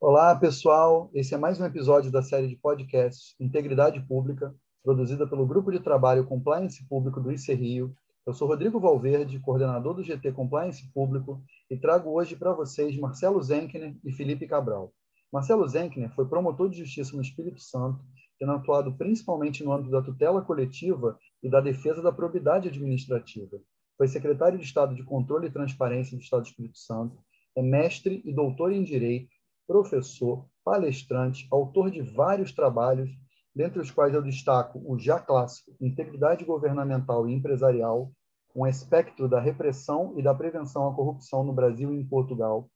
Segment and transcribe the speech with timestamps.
[0.00, 1.10] Olá, pessoal.
[1.12, 5.80] Esse é mais um episódio da série de podcasts Integridade Pública, produzida pelo Grupo de
[5.80, 7.92] Trabalho Compliance Público do IC Rio.
[8.24, 13.42] Eu sou Rodrigo Valverde, coordenador do GT Compliance Público, e trago hoje para vocês Marcelo
[13.42, 14.92] Zenkner e Felipe Cabral.
[15.32, 17.98] Marcelo Zenkner foi promotor de justiça no Espírito Santo,
[18.38, 23.58] tendo atuado principalmente no âmbito da tutela coletiva e da defesa da probidade administrativa.
[23.96, 27.18] Foi secretário de Estado de Controle e Transparência do Estado do Espírito Santo,
[27.56, 29.37] é mestre e doutor em Direito
[29.68, 33.10] professor, palestrante, autor de vários trabalhos,
[33.54, 38.10] dentre os quais eu destaco o já clássico Integridade Governamental e Empresarial,
[38.56, 42.70] um espectro da repressão e da prevenção à corrupção no Brasil e em Portugal.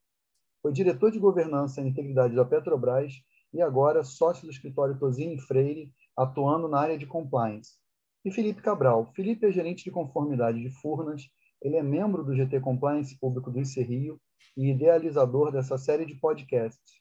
[0.60, 3.14] Foi diretor de governança e integridade da Petrobras
[3.54, 7.78] e agora sócio do escritório Tosini Freire, atuando na área de compliance.
[8.24, 9.10] E Felipe Cabral.
[9.16, 11.22] Felipe é gerente de conformidade de Furnas,
[11.62, 14.20] ele é membro do GT Compliance Público do ICE Rio
[14.56, 17.00] e idealizador dessa série de podcasts.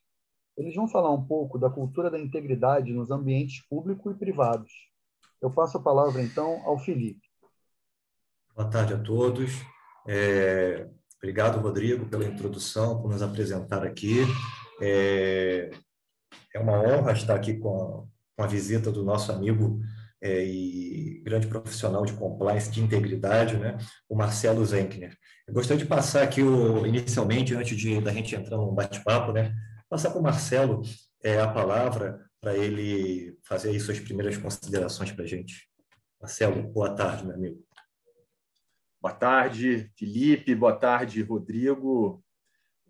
[0.55, 4.71] Eles vão falar um pouco da cultura da integridade nos ambientes públicos e privados.
[5.41, 7.27] Eu passo a palavra, então, ao Felipe.
[8.55, 9.51] Boa tarde a todos.
[10.07, 10.87] É...
[11.17, 14.21] Obrigado, Rodrigo, pela introdução, por nos apresentar aqui.
[14.81, 15.69] É,
[16.53, 18.03] é uma honra estar aqui com a,
[18.35, 19.79] com a visita do nosso amigo
[20.21, 23.77] é, e grande profissional de compliance, de integridade, né,
[24.07, 25.17] o Marcelo Zenkner.
[25.47, 29.53] Eu gostaria de passar aqui, o, inicialmente, antes de da gente entrar num bate-papo, né,
[29.89, 30.81] passar para o Marcelo
[31.23, 35.67] é, a palavra para ele fazer aí suas primeiras considerações para a gente.
[36.19, 37.63] Marcelo, boa tarde, meu amigo.
[39.01, 40.53] Boa tarde, Felipe.
[40.53, 42.23] Boa tarde, Rodrigo.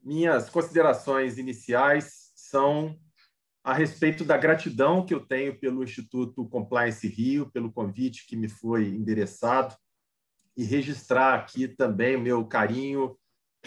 [0.04, 2.98] Minhas considerações iniciais são
[3.64, 8.50] a respeito da gratidão que eu tenho pelo Instituto Compliance Rio, pelo convite que me
[8.50, 9.76] foi endereçado,
[10.58, 13.18] e registrar aqui também o meu carinho,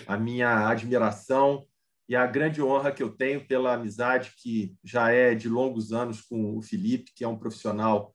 [0.06, 1.66] a minha admiração
[2.08, 6.20] e a grande honra que eu tenho pela amizade que já é de longos anos
[6.20, 8.14] com o Felipe, que é um profissional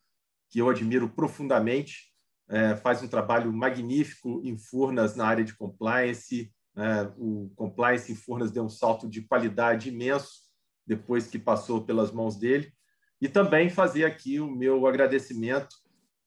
[0.49, 2.13] que eu admiro profundamente,
[2.49, 6.51] é, faz um trabalho magnífico em Furnas na área de compliance.
[6.75, 10.48] É, o compliance em Furnas deu um salto de qualidade imenso
[10.89, 12.73] depois que passou pelas mãos dele.
[13.21, 15.75] E também fazer aqui o meu agradecimento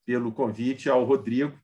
[0.06, 1.58] pelo convite ao Rodrigo,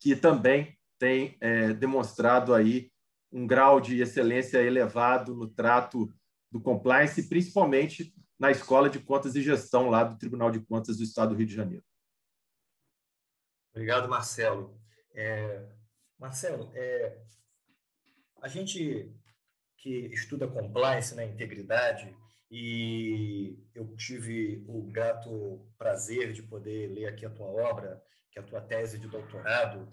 [0.00, 2.90] que também tem é, demonstrado aí
[3.30, 6.12] um grau de excelência elevado no trato
[6.50, 11.04] do compliance, principalmente na Escola de Contas e Gestão lá do Tribunal de Contas do
[11.04, 11.84] Estado do Rio de Janeiro.
[13.70, 14.76] Obrigado, Marcelo.
[15.14, 15.68] É,
[16.18, 17.16] Marcelo, é,
[18.40, 19.14] a gente
[19.78, 22.14] que estuda compliance, né, integridade,
[22.50, 28.42] e eu tive o grato prazer de poder ler aqui a tua obra, que é
[28.42, 29.88] a tua tese de doutorado,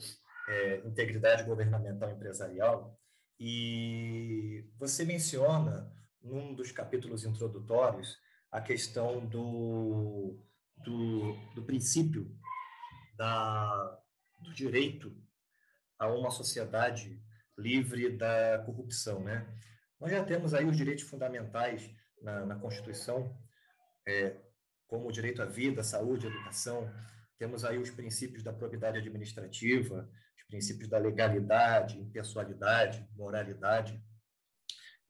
[0.47, 2.99] é, Integridade Governamental Empresarial,
[3.39, 5.91] e você menciona,
[6.21, 8.17] num dos capítulos introdutórios,
[8.51, 10.39] a questão do,
[10.77, 12.33] do, do princípio
[13.17, 13.99] da,
[14.39, 15.15] do direito
[15.99, 17.21] a uma sociedade
[17.57, 19.45] livre da corrupção, né?
[19.99, 21.89] Nós já temos aí os direitos fundamentais
[22.21, 23.35] na, na Constituição,
[24.07, 24.35] é,
[24.87, 26.91] como o direito à vida, saúde, educação.
[27.37, 34.01] Temos aí os princípios da probidade administrativa, os princípios da legalidade, impessoalidade, moralidade.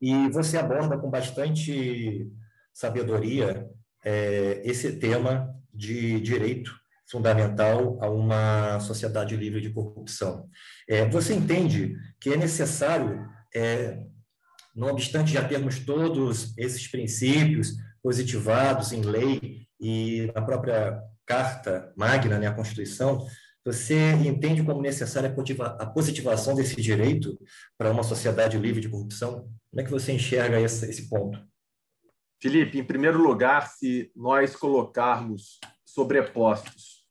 [0.02, 2.32] E você aborda com bastante
[2.74, 3.70] sabedoria
[4.04, 6.72] é, esse tema de direito
[7.08, 10.50] fundamental a uma sociedade livre de corrupção.
[10.88, 14.04] É, você entende que é necessário é,
[14.76, 22.38] não obstante já termos todos esses princípios positivados em lei e na própria Carta Magna,
[22.38, 23.26] né, a Constituição,
[23.64, 25.34] você entende como necessária
[25.80, 27.40] a positivação desse direito
[27.76, 29.50] para uma sociedade livre de corrupção?
[29.72, 31.44] Como é que você enxerga esse, esse ponto?
[32.40, 37.06] Felipe, em primeiro lugar, se nós colocarmos sobrepostos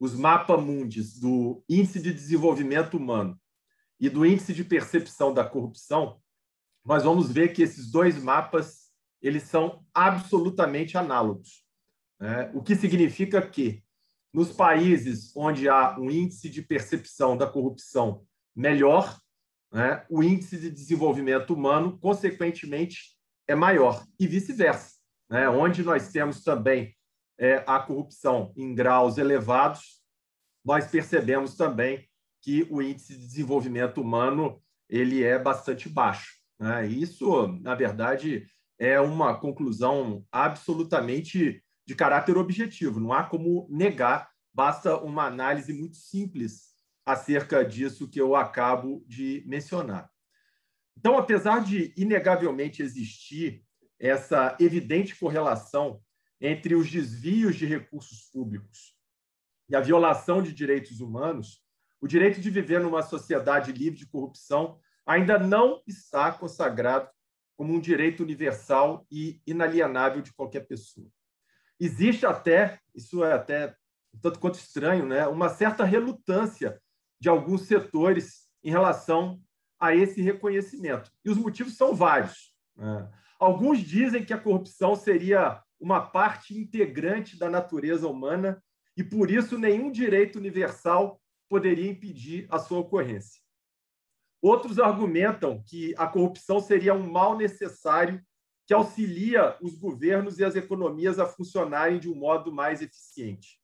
[0.00, 3.38] os mapa mundis do Índice de Desenvolvimento Humano
[4.00, 6.20] e do Índice de Percepção da Corrupção,
[6.84, 8.90] nós vamos ver que esses dois mapas
[9.20, 11.64] eles são absolutamente análogos.
[12.20, 12.50] Né?
[12.54, 13.82] O que significa que,
[14.32, 19.18] nos países onde há um índice de percepção da corrupção melhor,
[19.72, 23.16] né, o índice de desenvolvimento humano, consequentemente,
[23.48, 24.96] é maior, e vice-versa.
[25.30, 25.48] Né?
[25.48, 26.94] Onde nós temos também
[27.38, 30.02] é, a corrupção em graus elevados,
[30.64, 32.08] nós percebemos também
[32.40, 36.41] que o índice de desenvolvimento humano ele é bastante baixo.
[36.62, 36.86] Né?
[36.86, 38.46] Isso, na verdade,
[38.78, 45.96] é uma conclusão absolutamente de caráter objetivo, não há como negar, basta uma análise muito
[45.96, 46.72] simples
[47.04, 50.08] acerca disso que eu acabo de mencionar.
[50.96, 53.64] Então, apesar de inegavelmente existir
[53.98, 56.00] essa evidente correlação
[56.40, 58.96] entre os desvios de recursos públicos
[59.68, 61.60] e a violação de direitos humanos,
[62.00, 67.08] o direito de viver numa sociedade livre de corrupção ainda não está consagrado
[67.56, 71.08] como um direito universal e inalienável de qualquer pessoa.
[71.78, 73.74] Existe até, isso é até
[74.20, 76.80] tanto quanto estranho, né, uma certa relutância
[77.20, 79.40] de alguns setores em relação
[79.78, 81.10] a esse reconhecimento.
[81.24, 82.54] E os motivos são vários.
[82.76, 83.10] Né?
[83.38, 88.62] Alguns dizem que a corrupção seria uma parte integrante da natureza humana
[88.96, 93.41] e, por isso, nenhum direito universal poderia impedir a sua ocorrência.
[94.42, 98.20] Outros argumentam que a corrupção seria um mal necessário
[98.66, 103.60] que auxilia os governos e as economias a funcionarem de um modo mais eficiente.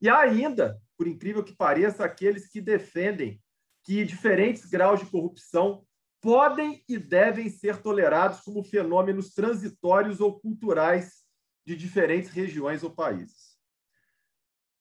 [0.00, 3.42] E há ainda, por incrível que pareça, aqueles que defendem
[3.84, 5.86] que diferentes graus de corrupção
[6.22, 11.24] podem e devem ser tolerados como fenômenos transitórios ou culturais
[11.64, 13.56] de diferentes regiões ou países.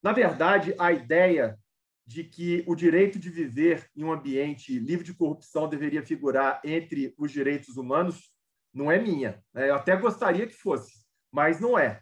[0.01, 1.59] Na verdade, a ideia
[2.05, 7.15] de que o direito de viver em um ambiente livre de corrupção deveria figurar entre
[7.17, 8.31] os direitos humanos
[8.73, 9.43] não é minha.
[9.53, 9.69] Né?
[9.69, 12.01] Eu até gostaria que fosse, mas não é.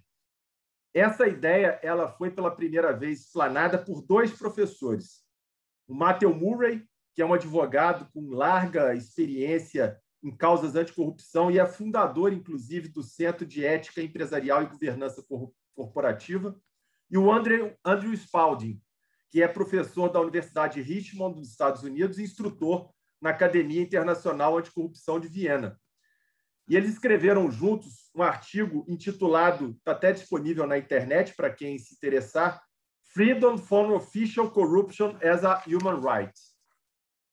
[0.94, 5.24] Essa ideia ela foi pela primeira vez explanada por dois professores.
[5.88, 6.86] O Matthew Murray,
[7.16, 13.04] que é um advogado com larga experiência em causas anticorrupção e é fundador, inclusive, do
[13.04, 15.24] Centro de Ética Empresarial e Governança
[15.76, 16.58] Corporativa,
[17.10, 18.82] e o Andrew, Andrew Spalding,
[19.34, 25.20] que é professor da Universidade Richmond, dos Estados Unidos, e instrutor na Academia Internacional Anticorrupção
[25.20, 25.82] de Viena.
[26.68, 31.96] E eles escreveram juntos um artigo intitulado, está até disponível na internet para quem se
[31.96, 32.62] interessar,
[33.12, 36.40] Freedom from Official Corruption as a Human Right.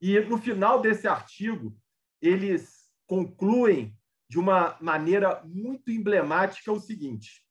[0.00, 1.78] E no final desse artigo,
[2.22, 3.94] eles concluem
[4.26, 7.42] de uma maneira muito emblemática o seguinte: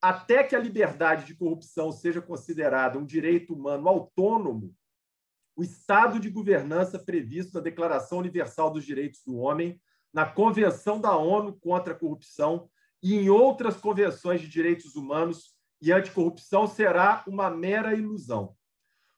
[0.00, 4.74] até que a liberdade de corrupção seja considerada um direito humano autônomo,
[5.56, 9.80] o estado de governança previsto na Declaração Universal dos Direitos do Homem
[10.12, 12.70] na Convenção da ONU contra a Corrupção
[13.02, 18.56] e em outras convenções de direitos humanos e anticorrupção será uma mera ilusão.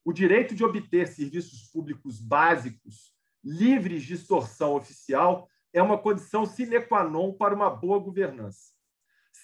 [0.04, 6.80] O direito de obter serviços públicos básicos livres de extorsão oficial é uma condição sine
[6.80, 8.72] qua non para uma boa governança.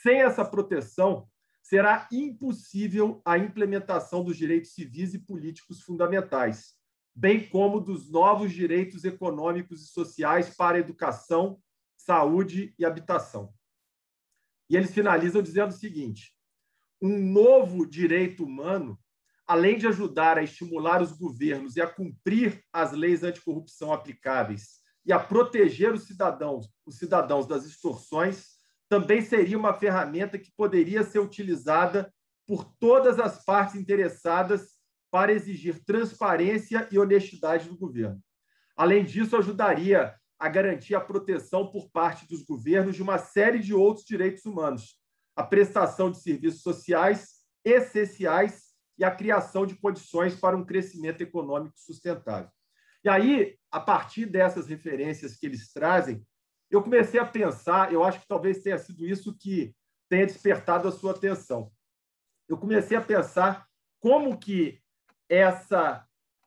[0.06, 1.28] Sem essa proteção,
[1.60, 6.74] será impossível a implementação dos direitos civis e políticos fundamentais,
[7.12, 11.60] bem como dos novos direitos econômicos e sociais para educação,
[11.96, 13.52] saúde e habitação.
[14.70, 16.38] E eles finalizam dizendo o seguinte:
[17.02, 18.96] um novo direito humano,
[19.44, 25.12] além de ajudar a estimular os governos e a cumprir as leis anticorrupção aplicáveis e
[25.12, 28.55] a proteger os cidadãos, os cidadãos das extorsões,
[28.88, 32.12] também seria uma ferramenta que poderia ser utilizada
[32.46, 34.76] por todas as partes interessadas
[35.10, 38.20] para exigir transparência e honestidade do governo.
[38.76, 43.74] Além disso, ajudaria a garantir a proteção por parte dos governos de uma série de
[43.74, 45.00] outros direitos humanos,
[45.34, 48.66] a prestação de serviços sociais essenciais
[48.98, 52.50] e a criação de condições para um crescimento econômico sustentável.
[53.02, 56.24] E aí, a partir dessas referências que eles trazem,
[56.70, 59.74] eu comecei a pensar, eu acho que talvez tenha sido isso que
[60.08, 61.70] tenha despertado a sua atenção.
[62.48, 63.66] Eu comecei a pensar
[64.00, 64.80] como que
[65.28, 66.06] essa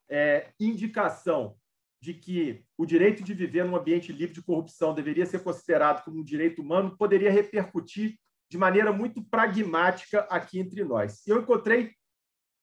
[0.09, 1.57] é, indicação
[2.01, 6.19] de que o direito de viver num ambiente livre de corrupção deveria ser considerado como
[6.19, 8.17] um direito humano poderia repercutir
[8.49, 11.27] de maneira muito pragmática aqui entre nós.
[11.27, 11.93] Eu encontrei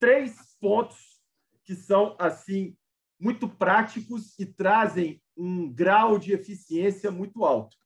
[0.00, 1.20] três pontos
[1.64, 2.76] que são assim
[3.18, 7.76] muito práticos e trazem um grau de eficiência muito alto.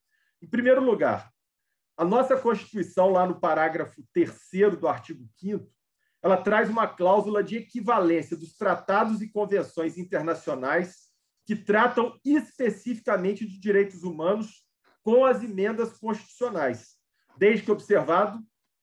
[0.43, 1.31] Em primeiro lugar,
[1.97, 5.71] a nossa Constituição, lá no parágrafo 3 do artigo 5
[6.23, 11.09] ela traz uma cláusula de equivalência dos tratados e convenções internacionais
[11.47, 14.67] que tratam especificamente de direitos humanos
[15.03, 16.97] com as emendas constitucionais,
[17.39, 18.39] desde que observado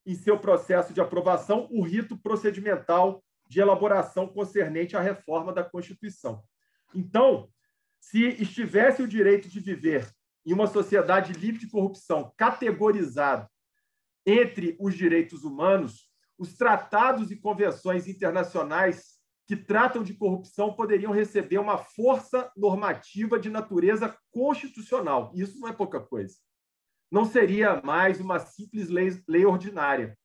[0.06, 6.44] em seu processo de aprovação o rito procedimental de elaboração concernente à reforma da Constituição.
[6.94, 7.50] Então,
[8.00, 10.10] se estivesse o direito de viver
[10.46, 13.48] em uma sociedade livre de corrupção categorizado
[14.26, 21.58] entre os direitos humanos, os tratados e convenções internacionais que tratam de corrupção poderiam receber
[21.58, 25.32] uma força normativa de natureza constitucional.
[25.34, 26.36] Isso não é pouca coisa.
[27.10, 30.18] Não seria mais uma simples lei, lei ordinária,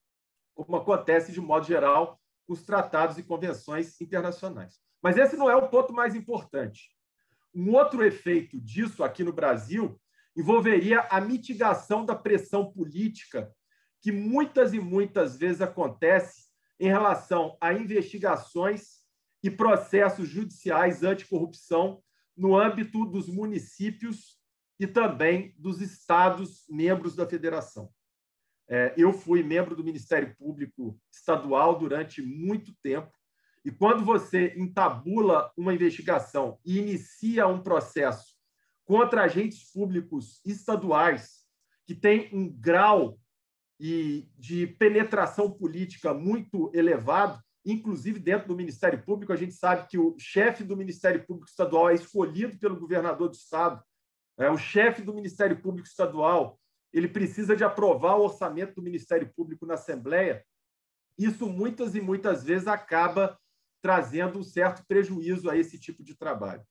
[0.54, 4.80] como acontece de modo geral os tratados e convenções internacionais.
[5.02, 6.90] Mas esse não é o ponto mais importante.
[7.54, 10.00] Um outro efeito disso aqui no Brasil
[10.36, 13.52] envolveria a mitigação da pressão política
[14.00, 19.02] que muitas e muitas vezes acontece em relação a investigações
[19.42, 22.02] e processos judiciais anticorrupção
[22.36, 24.40] no âmbito dos municípios
[24.80, 27.92] e também dos estados membros da federação.
[28.74, 33.12] É, eu fui membro do Ministério Público Estadual durante muito tempo,
[33.62, 38.34] e quando você entabula uma investigação e inicia um processo
[38.86, 41.42] contra agentes públicos estaduais
[41.86, 43.18] que tem um grau
[43.78, 50.16] de penetração política muito elevado, inclusive dentro do Ministério Público, a gente sabe que o
[50.18, 53.82] chefe do Ministério Público Estadual é escolhido pelo governador do estado,
[54.38, 56.58] é, o chefe do Ministério Público Estadual
[56.92, 60.44] ele precisa de aprovar o orçamento do Ministério Público na Assembleia.
[61.18, 63.38] Isso muitas e muitas vezes acaba
[63.80, 66.62] trazendo um certo prejuízo a esse tipo de trabalho.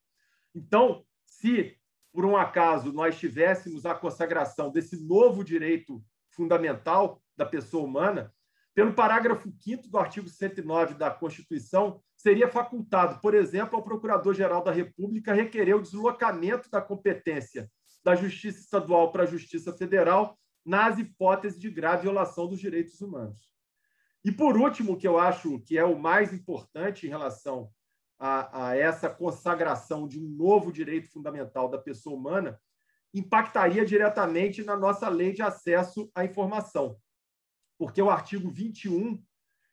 [0.54, 1.78] Então, se
[2.14, 8.34] por um acaso nós tivéssemos a consagração desse novo direito fundamental da pessoa humana,
[8.74, 14.72] pelo parágrafo 5 do artigo 109 da Constituição, seria facultado, por exemplo, ao Procurador-Geral da
[14.72, 17.70] República requerer o deslocamento da competência
[18.04, 23.52] da Justiça Estadual para a Justiça Federal nas hipóteses de grave violação dos direitos humanos.
[24.24, 27.72] E, por último, que eu acho que é o mais importante em relação
[28.20, 32.60] a, a essa consagração de um novo direito fundamental da pessoa humana,
[33.14, 36.98] impactaria diretamente na nossa lei de acesso à informação.
[37.80, 39.22] Porque o artigo 21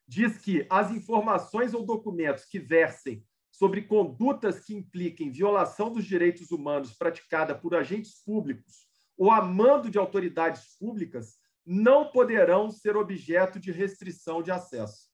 [0.07, 3.23] diz que as informações ou documentos que versem
[3.59, 8.87] sobre condutas que impliquem violação dos direitos humanos praticada por agentes públicos
[9.17, 11.35] ou a mando de autoridades públicas
[11.65, 15.09] não poderão ser objeto de restrição de acesso.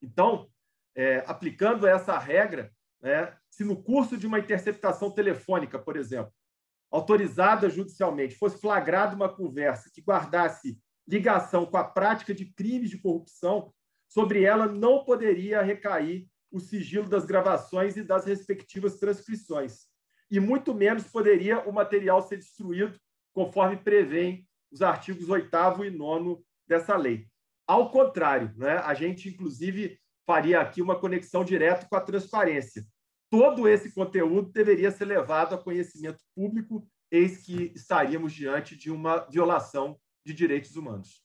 [0.00, 0.48] Então,
[0.94, 6.32] é, aplicando essa regra, né, se no curso de uma interceptação telefônica, por exemplo,
[6.92, 10.78] autorizada judicialmente, fosse flagrada uma conversa que guardasse
[11.08, 13.74] ligação com a prática de crimes de corrupção,
[14.08, 19.86] sobre ela não poderia recair o sigilo das gravações e das respectivas transcrições.
[20.30, 22.98] E muito menos poderia o material ser destruído,
[23.32, 25.48] conforme prevêem os artigos 8
[25.84, 27.26] e 9 dessa lei.
[27.66, 32.86] Ao contrário, né, a gente, inclusive, faria aqui uma conexão direta com a transparência.
[33.28, 39.18] Todo esse conteúdo deveria ser levado a conhecimento público, eis que estaríamos diante de uma
[39.30, 41.24] violação de direitos humanos.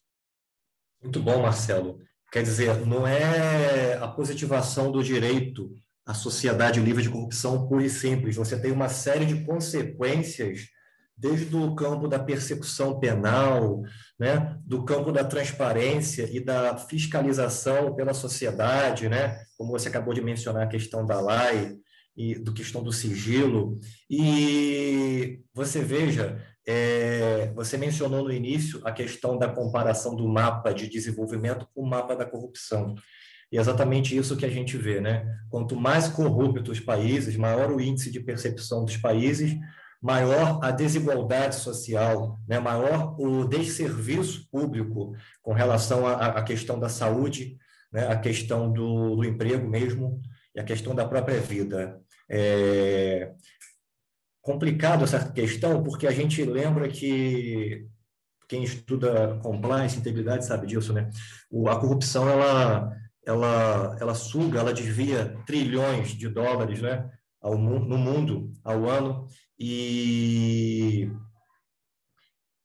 [1.01, 1.99] Muito bom, Marcelo.
[2.35, 5.73] Quer dizer, não é a positivação do direito
[6.05, 8.35] à sociedade livre de corrupção pura e simples.
[8.35, 10.67] Você tem uma série de consequências,
[11.15, 13.81] desde o campo da persecução penal,
[14.19, 20.19] né, do campo da transparência e da fiscalização pela sociedade, né, como você acabou de
[20.19, 21.77] mencionar a questão da lei
[22.17, 23.79] e do questão do sigilo.
[24.09, 30.89] E você veja, é, você mencionou no início a questão da comparação do mapa de
[30.89, 32.95] desenvolvimento com o mapa da corrupção.
[33.51, 35.25] E é exatamente isso que a gente vê, né?
[35.49, 39.55] Quanto mais corruptos os países, maior o índice de percepção dos países,
[40.01, 42.59] maior a desigualdade social, né?
[42.59, 47.57] maior o desserviço público com relação à, questão da saúde,
[47.91, 48.07] né?
[48.07, 50.21] a questão do, do emprego mesmo
[50.55, 51.99] e a questão da própria vida.
[52.29, 53.31] É,
[54.45, 57.87] complicado essa questão, porque a gente lembra que
[58.47, 61.09] quem estuda compliance, integridade, sabe disso, né?
[61.49, 67.09] O, a corrupção, ela, ela, ela suga, ela desvia trilhões de dólares, né?
[67.41, 71.09] Ao, no mundo, ao ano, e,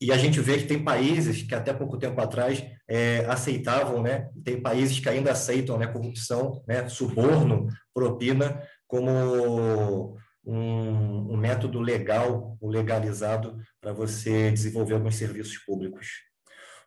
[0.00, 4.28] e a gente vê que tem países que até pouco tempo atrás é, aceitavam, né?
[4.44, 12.56] Tem países que ainda aceitam né, corrupção, né, suborno, propina, como um, um método legal,
[12.60, 16.08] ou legalizado, para você desenvolver alguns serviços públicos.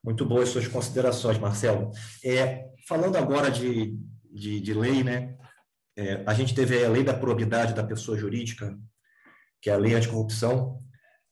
[0.03, 1.91] Muito boas suas considerações, Marcelo.
[2.23, 3.97] É, falando agora de,
[4.31, 5.35] de, de lei, né?
[5.95, 8.77] É, a gente teve a lei da probidade da pessoa jurídica,
[9.61, 10.81] que é a lei anticorrupção.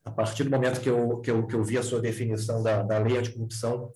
[0.05, 2.81] A partir do momento que eu, que eu, que eu vi a sua definição da,
[2.81, 3.91] da lei anticorrupção,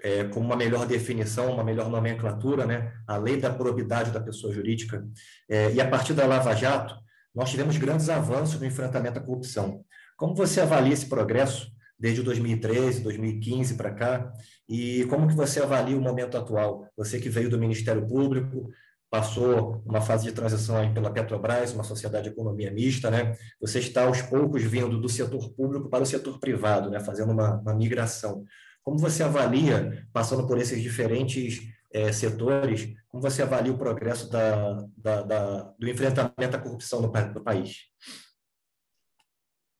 [0.00, 2.92] é, como uma melhor definição, uma melhor nomenclatura, né?
[3.06, 5.06] a lei da probidade da pessoa jurídica,
[5.48, 6.94] é, e a partir da Lava Jato,
[7.38, 9.84] nós tivemos grandes avanços no enfrentamento à corrupção.
[10.16, 14.32] Como você avalia esse progresso desde 2013, 2015 para cá?
[14.68, 16.88] E como que você avalia o momento atual?
[16.96, 18.68] Você que veio do Ministério Público,
[19.08, 23.36] passou uma fase de transição aí pela Petrobras, uma sociedade de economia mista, né?
[23.60, 26.98] Você está aos poucos vindo do setor público para o setor privado, né?
[26.98, 28.44] Fazendo uma, uma migração.
[28.82, 34.86] Como você avalia, passando por esses diferentes é, setores, como você avalia o progresso da,
[34.96, 37.86] da, da, do enfrentamento à corrupção no, no país?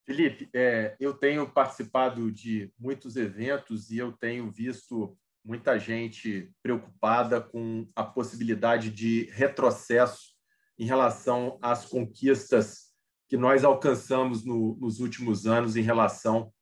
[0.07, 7.41] Felipe, é, eu tenho participado de muitos eventos e eu tenho visto muita gente preocupada
[7.41, 10.35] com a possibilidade de retrocesso
[10.79, 12.89] em relação às conquistas
[13.29, 16.53] que nós alcançamos no, nos últimos anos em relação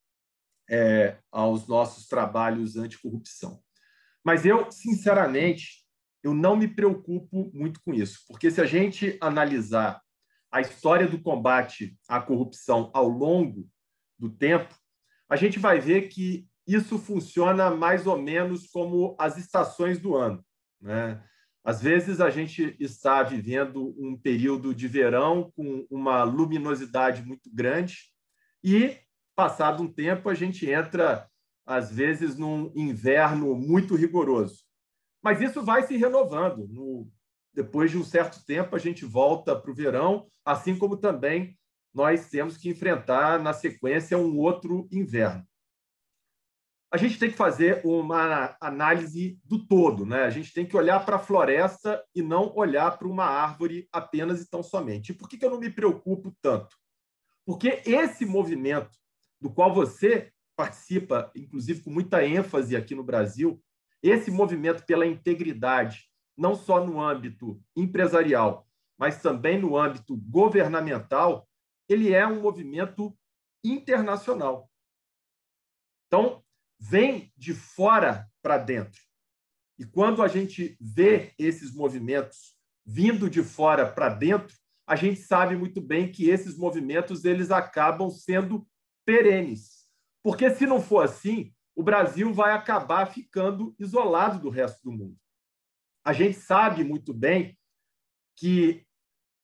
[0.69, 3.63] é, aos nossos trabalhos anticorrupção.
[4.27, 5.85] Mas eu, sinceramente,
[6.21, 10.01] eu não me preocupo muito com isso, porque se a gente analisar
[10.51, 13.65] a história do combate à corrupção ao longo
[14.19, 14.75] do tempo,
[15.29, 20.45] a gente vai ver que isso funciona mais ou menos como as estações do ano.
[20.81, 21.23] Né?
[21.63, 27.95] Às vezes a gente está vivendo um período de verão com uma luminosidade muito grande
[28.61, 28.97] e,
[29.33, 31.29] passado um tempo, a gente entra,
[31.67, 34.63] às vezes, num inverno muito rigoroso.
[35.21, 36.67] Mas isso vai se renovando.
[36.69, 37.11] No,
[37.53, 41.57] depois de um certo tempo, a gente volta para o verão, assim como também
[41.93, 45.45] nós temos que enfrentar, na sequência, um outro inverno
[46.89, 50.23] a gente tem que fazer uma análise do todo, né?
[50.23, 54.41] A gente tem que olhar para a floresta e não olhar para uma árvore apenas
[54.41, 55.11] e tão somente.
[55.11, 56.77] E por que, eu não me preocupo tanto?
[57.45, 58.97] Porque esse movimento
[59.39, 63.63] do qual você participa, inclusive com muita ênfase aqui no Brasil,
[64.01, 71.47] esse movimento pela integridade, não só no âmbito empresarial, mas também no âmbito governamental,
[71.87, 73.15] ele é um movimento
[73.63, 74.69] internacional.
[76.07, 76.43] Então,
[76.79, 78.99] vem de fora para dentro.
[79.77, 84.55] E quando a gente vê esses movimentos vindo de fora para dentro,
[84.87, 88.65] a gente sabe muito bem que esses movimentos eles acabam sendo
[89.05, 89.76] perenes.
[90.27, 95.15] Porque se não for assim, o Brasil vai acabar ficando isolado do resto do mundo.
[96.03, 97.57] A gente sabe muito bem
[98.35, 98.85] que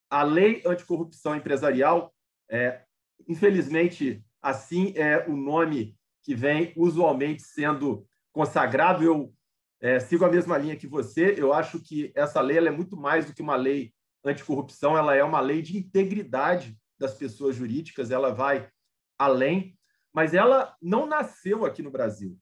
[0.09, 2.13] a lei anticorrupção empresarial,
[2.51, 2.83] é,
[3.29, 9.05] infelizmente, assim é o nome que vem usualmente sendo consagrado.
[9.05, 9.33] Eu
[9.79, 11.33] é, sigo a mesma linha que você.
[11.37, 15.23] Eu acho que essa lei é muito mais do que uma lei anticorrupção, ela é
[15.23, 18.69] uma lei de integridade das pessoas jurídicas, ela vai
[19.17, 19.77] além,
[20.13, 22.37] mas ela não nasceu aqui no Brasil.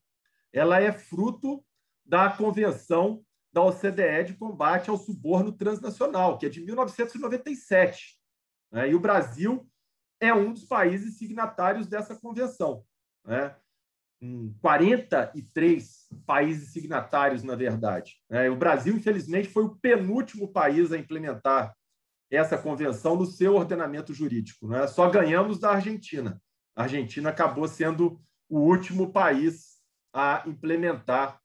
[0.52, 1.64] Ela é fruto
[2.04, 8.18] da Convenção da OCDE de combate ao suborno transnacional, que é de 1997.
[8.70, 8.90] Né?
[8.90, 9.68] E o Brasil
[10.20, 12.84] é um dos países signatários dessa convenção.
[13.24, 13.54] Né?
[14.60, 18.16] 43 países signatários, na verdade.
[18.30, 18.48] Né?
[18.48, 21.74] O Brasil, infelizmente, foi o penúltimo país a implementar
[22.30, 24.68] essa convenção no seu ordenamento jurídico.
[24.68, 24.86] Né?
[24.86, 26.40] Só ganhamos da Argentina.
[26.74, 29.80] A Argentina acabou sendo o último país
[30.12, 31.40] a implementar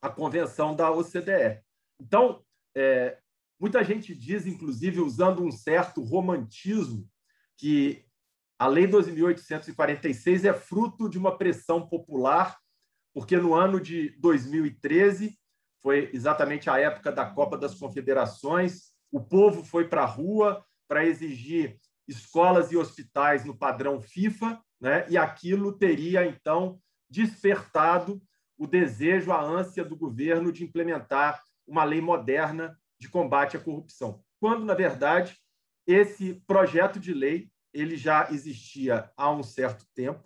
[0.00, 1.62] a convenção da OCDE.
[2.00, 2.44] Então,
[2.76, 3.18] é,
[3.58, 7.08] muita gente diz, inclusive, usando um certo romantismo,
[7.56, 8.04] que
[8.58, 12.58] a Lei 2.846 é fruto de uma pressão popular,
[13.14, 15.38] porque no ano de 2013,
[15.82, 21.06] foi exatamente a época da Copa das Confederações, o povo foi para a rua para
[21.06, 25.06] exigir escolas e hospitais no padrão FIFA, né?
[25.08, 28.22] e aquilo teria, então, despertado
[28.58, 34.22] o desejo, a ânsia do governo de implementar uma lei moderna de combate à corrupção.
[34.40, 35.36] Quando, na verdade,
[35.86, 40.24] esse projeto de lei ele já existia há um certo tempo.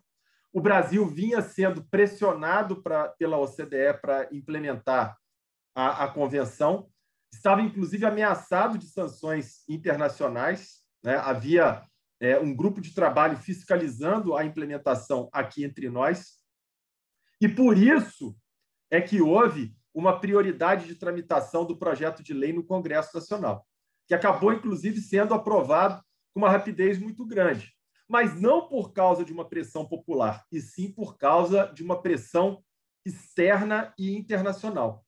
[0.53, 5.17] O Brasil vinha sendo pressionado pra, pela OCDE para implementar
[5.75, 6.89] a, a, convenção,
[7.33, 10.80] estava inclusive ameaçado de sanções internacionais.
[11.03, 11.17] Né?
[11.17, 11.83] Havia
[12.21, 16.39] é, um grupo de trabalho fiscalizando a implementação aqui entre nós.
[17.41, 18.37] E por isso
[18.91, 23.67] é que houve uma prioridade de tramitação do projeto de lei no Congresso Nacional,
[24.07, 27.73] que acabou, inclusive, sendo aprovado com uma rapidez muito grande.
[28.09, 32.63] Mas não por causa de uma pressão popular, e sim por causa de uma pressão
[33.05, 35.05] externa e internacional.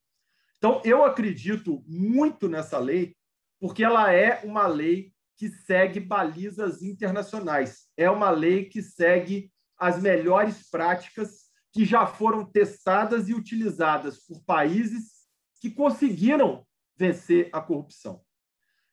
[0.57, 3.15] Então, eu acredito muito nessa lei,
[3.59, 7.87] porque ela é uma lei que segue balizas internacionais.
[7.97, 14.43] É uma lei que segue as melhores práticas que já foram testadas e utilizadas por
[14.45, 15.23] países
[15.59, 16.65] que conseguiram
[16.95, 18.21] vencer a corrupção.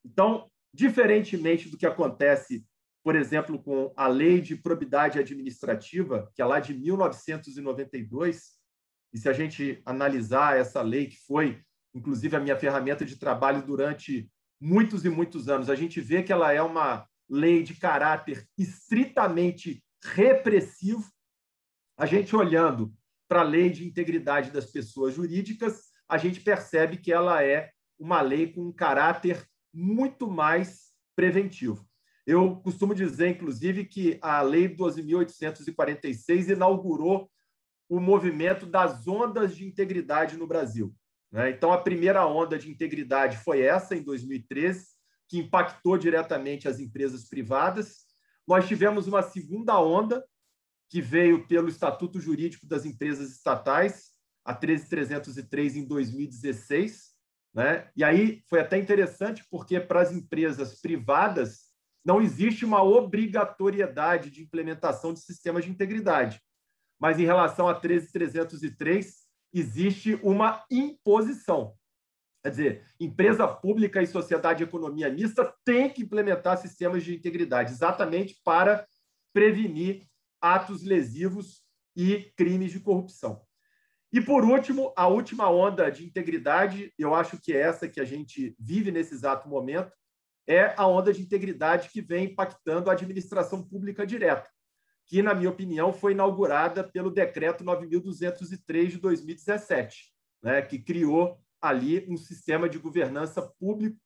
[0.05, 2.65] Então, Diferentemente do que acontece,
[3.03, 8.61] por exemplo, com a Lei de Probidade Administrativa, que é lá de 1992,
[9.13, 11.61] e se a gente analisar essa lei, que foi,
[11.93, 16.33] inclusive, a minha ferramenta de trabalho durante muitos e muitos anos, a gente vê que
[16.33, 21.05] ela é uma lei de caráter estritamente repressivo.
[21.97, 22.93] A gente olhando
[23.29, 28.21] para a lei de integridade das pessoas jurídicas, a gente percebe que ela é uma
[28.21, 31.89] lei com um caráter muito mais preventivo.
[32.27, 37.31] Eu costumo dizer, inclusive, que a Lei 12.846 inaugurou
[37.89, 40.95] o movimento das ondas de integridade no Brasil.
[41.33, 41.51] Né?
[41.51, 44.87] Então, a primeira onda de integridade foi essa, em 2013,
[45.29, 48.07] que impactou diretamente as empresas privadas.
[48.47, 50.25] Nós tivemos uma segunda onda,
[50.89, 54.11] que veio pelo Estatuto Jurídico das Empresas Estatais,
[54.45, 57.11] a 13303 em 2016,
[57.55, 57.89] né?
[57.97, 61.71] E aí foi até interessante porque para as empresas privadas
[62.05, 66.41] não existe uma obrigatoriedade de implementação de sistemas de integridade,
[66.99, 69.20] mas em relação a 13303
[69.53, 71.75] existe uma imposição.
[72.43, 77.73] Quer dizer, empresa pública e sociedade de economia mista têm que implementar sistemas de integridade,
[77.73, 78.87] exatamente para
[79.33, 80.07] prevenir
[80.41, 81.63] atos lesivos
[81.95, 83.43] e crimes de corrupção.
[84.13, 88.05] E, por último, a última onda de integridade, eu acho que é essa que a
[88.05, 89.93] gente vive nesse exato momento,
[90.47, 94.49] é a onda de integridade que vem impactando a administração pública direta,
[95.11, 102.07] que, na minha opinião, foi inaugurada pelo Decreto 9.203 de 2017, né, que criou ali
[102.09, 103.99] um sistema de governança público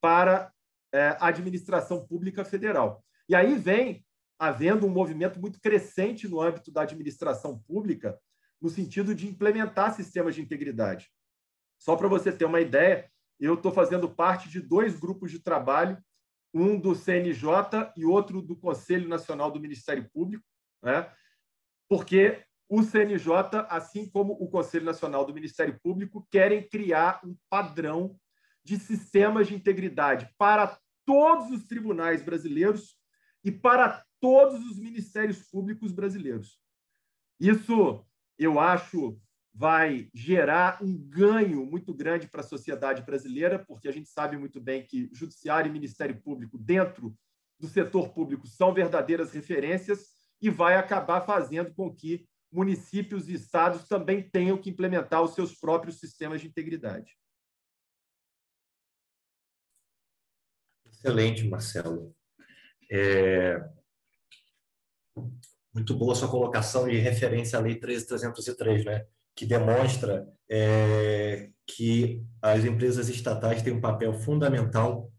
[0.00, 0.52] para
[0.92, 3.04] é, a administração pública federal.
[3.28, 4.06] E aí vem
[4.38, 8.16] havendo um movimento muito crescente no âmbito da administração pública,
[8.62, 11.10] no sentido de implementar sistemas de integridade.
[11.80, 15.98] Só para você ter uma ideia, eu estou fazendo parte de dois grupos de trabalho,
[16.54, 20.44] um do CNJ e outro do Conselho Nacional do Ministério Público,
[20.80, 21.10] né?
[21.88, 28.18] porque o CNJ, assim como o Conselho Nacional do Ministério Público, querem criar um padrão
[28.64, 32.96] de sistemas de integridade para todos os tribunais brasileiros
[33.44, 36.58] e para todos os ministérios públicos brasileiros.
[37.38, 38.06] Isso,
[38.38, 39.20] eu acho,
[39.54, 44.60] vai gerar um ganho muito grande para a sociedade brasileira, porque a gente sabe muito
[44.60, 47.16] bem que Judiciário e Ministério Público, dentro
[47.60, 50.08] do setor público, são verdadeiras referências
[50.42, 55.54] e vai acabar fazendo com que municípios e estados também tenham que implementar os seus
[55.54, 57.16] próprios sistemas de integridade.
[60.84, 62.14] Excelente, Marcelo.
[62.90, 63.56] É,
[65.72, 69.06] muito boa sua colocação de referência à Lei 13.303, né?
[69.34, 75.10] Que demonstra é, que as empresas estatais têm um papel fundamental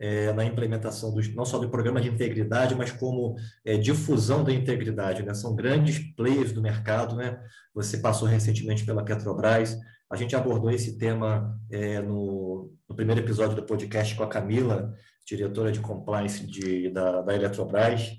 [0.00, 4.50] é, na implementação dos, não só do programa de integridade, mas como é, difusão da
[4.50, 5.22] integridade.
[5.22, 5.34] Né?
[5.34, 7.14] São grandes players do mercado.
[7.16, 7.38] Né?
[7.74, 9.76] Você passou recentemente pela Petrobras.
[10.10, 14.92] A gente abordou esse tema é, no, no, primeiro episódio do podcast com a Camila,
[15.26, 18.10] diretora de compliance de, da, da Eletrobras.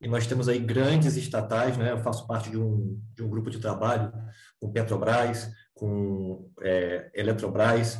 [0.00, 1.92] E nós temos aí grandes estatais, né?
[1.92, 4.12] Eu faço parte de um, de um grupo de trabalho
[4.60, 7.98] com Petrobras, com é, Eletrobras,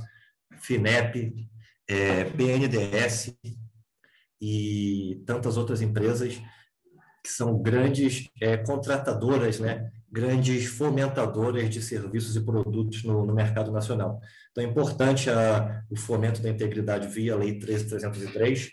[0.58, 1.48] FINEP,
[1.88, 3.36] é, BNDES
[4.40, 6.40] e tantas outras empresas
[7.22, 9.90] que são grandes é, contratadoras, né?
[10.14, 14.20] grandes fomentadoras de serviços e produtos no, no mercado nacional.
[14.52, 18.70] Então, é importante a, o fomento da integridade via Lei 13303,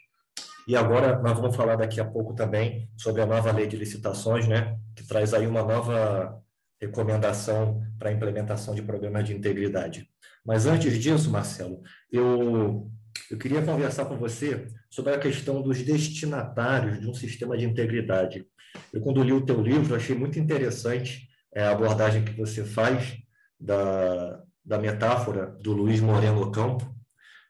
[0.67, 4.47] e agora nós vamos falar daqui a pouco também sobre a nova lei de licitações,
[4.47, 6.39] né, que traz aí uma nova
[6.79, 10.07] recomendação para a implementação de programas de integridade.
[10.45, 12.89] Mas antes disso, Marcelo, eu,
[13.29, 18.45] eu queria conversar com você sobre a questão dos destinatários de um sistema de integridade.
[18.91, 23.17] Eu, quando li o teu livro, achei muito interessante é, a abordagem que você faz
[23.59, 26.89] da, da metáfora do Luiz Moreno Campo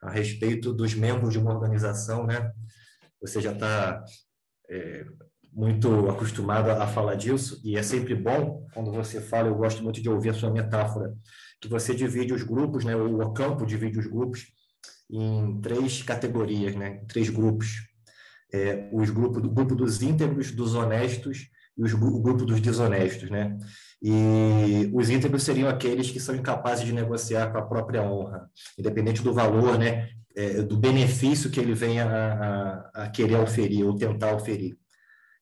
[0.02, 2.52] a respeito dos membros de uma organização, né,
[3.22, 4.04] você já está
[4.70, 5.06] é,
[5.54, 10.02] muito acostumado a falar disso, e é sempre bom quando você fala, eu gosto muito
[10.02, 11.14] de ouvir a sua metáfora,
[11.60, 14.48] que você divide os grupos, né, o campo divide os grupos
[15.10, 17.90] em três categorias, né, três grupos.
[18.54, 23.30] É, os grupos, o grupo dos íntegros, dos honestos e os, o grupo dos desonestos,
[23.30, 23.58] né?
[24.02, 29.24] E os íntegros seriam aqueles que são incapazes de negociar com a própria honra, independente
[29.24, 30.10] do valor, né?
[30.36, 34.78] É, do benefício que ele venha a, a, a, querer oferir ou tentar oferir,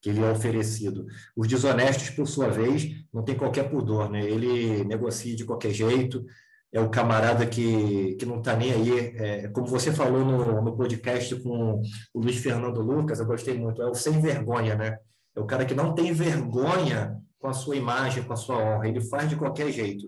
[0.02, 1.06] que ele é oferecido.
[1.36, 4.24] Os desonestos, por sua vez, não tem qualquer pudor, né?
[4.24, 6.26] Ele negocia de qualquer jeito,
[6.72, 10.78] é o camarada que, que não está nem aí, é, como você falou no, no
[10.78, 11.82] podcast com
[12.14, 14.98] o Luiz Fernando Lucas, eu gostei muito, é o sem vergonha, né?
[15.36, 18.88] É o cara que não tem vergonha com a sua imagem, com a sua honra,
[18.88, 20.06] ele faz de qualquer jeito.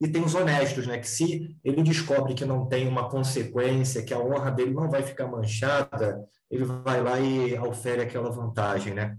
[0.00, 0.98] E tem os honestos, né?
[0.98, 5.02] Que se ele descobre que não tem uma consequência, que a honra dele não vai
[5.02, 9.16] ficar manchada, ele vai lá e ofere aquela vantagem, né?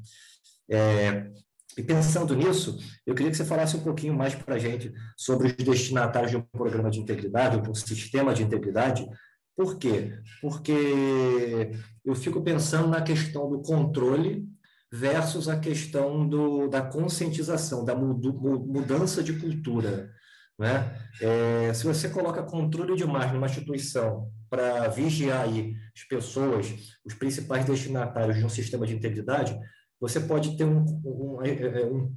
[0.70, 1.30] É,
[1.78, 5.48] e pensando nisso, eu queria que você falasse um pouquinho mais para a gente sobre
[5.48, 9.08] os destinatários de um programa de integridade, ou um sistema de integridade,
[9.56, 10.20] Por quê?
[10.42, 11.72] Porque
[12.04, 14.48] eu fico pensando na questão do controle
[14.92, 20.12] versus a questão do, da conscientização, da mudança de cultura.
[20.60, 20.96] Né?
[21.22, 26.68] É, se você coloca controle demais numa instituição para vigiar aí as pessoas,
[27.06, 29.58] os principais destinatários de um sistema de integridade,
[30.00, 32.14] você pode ter um, um, um, é, é, um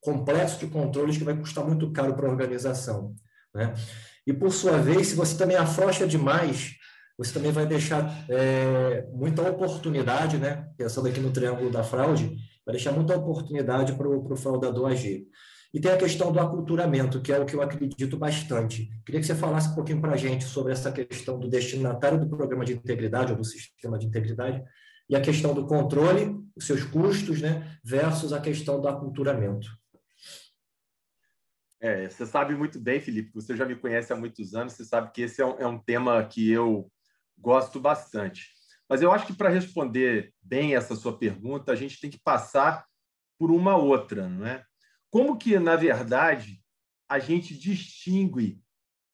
[0.00, 3.14] complexo de controles que vai custar muito caro para a organização.
[3.54, 3.74] Né?
[4.26, 6.74] E, por sua vez, se você também afrouxa demais,
[7.18, 10.66] você também vai deixar é, muita oportunidade, né?
[10.76, 15.26] pensando aqui no triângulo da fraude, vai deixar muita oportunidade para o fraudador agir.
[15.72, 18.90] E tem a questão do aculturamento, que é o que eu acredito bastante.
[19.06, 22.28] Queria que você falasse um pouquinho para a gente sobre essa questão do destinatário do
[22.28, 24.62] programa de integridade ou do sistema de integridade
[25.08, 29.68] e a questão do controle, os seus custos, né, versus a questão do aculturamento.
[31.80, 35.10] É, você sabe muito bem, Felipe, você já me conhece há muitos anos, você sabe
[35.12, 36.90] que esse é um, é um tema que eu
[37.38, 38.50] gosto bastante.
[38.88, 42.84] Mas eu acho que para responder bem essa sua pergunta, a gente tem que passar
[43.38, 44.64] por uma outra, não é?
[45.10, 46.62] Como que, na verdade,
[47.08, 48.62] a gente distingue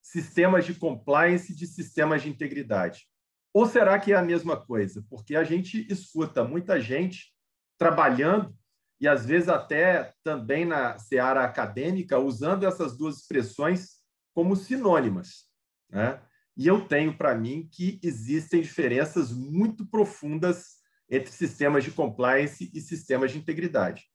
[0.01, 3.07] sistemas de compliance de sistemas de integridade?
[3.53, 5.03] Ou será que é a mesma coisa?
[5.09, 7.33] Porque a gente escuta muita gente
[7.77, 8.55] trabalhando
[8.99, 13.97] e às vezes até também na seara acadêmica, usando essas duas expressões
[14.33, 15.45] como sinônimas.
[15.89, 16.19] Né?
[16.55, 20.77] E eu tenho para mim que existem diferenças muito profundas
[21.09, 24.05] entre sistemas de compliance e sistemas de integridade.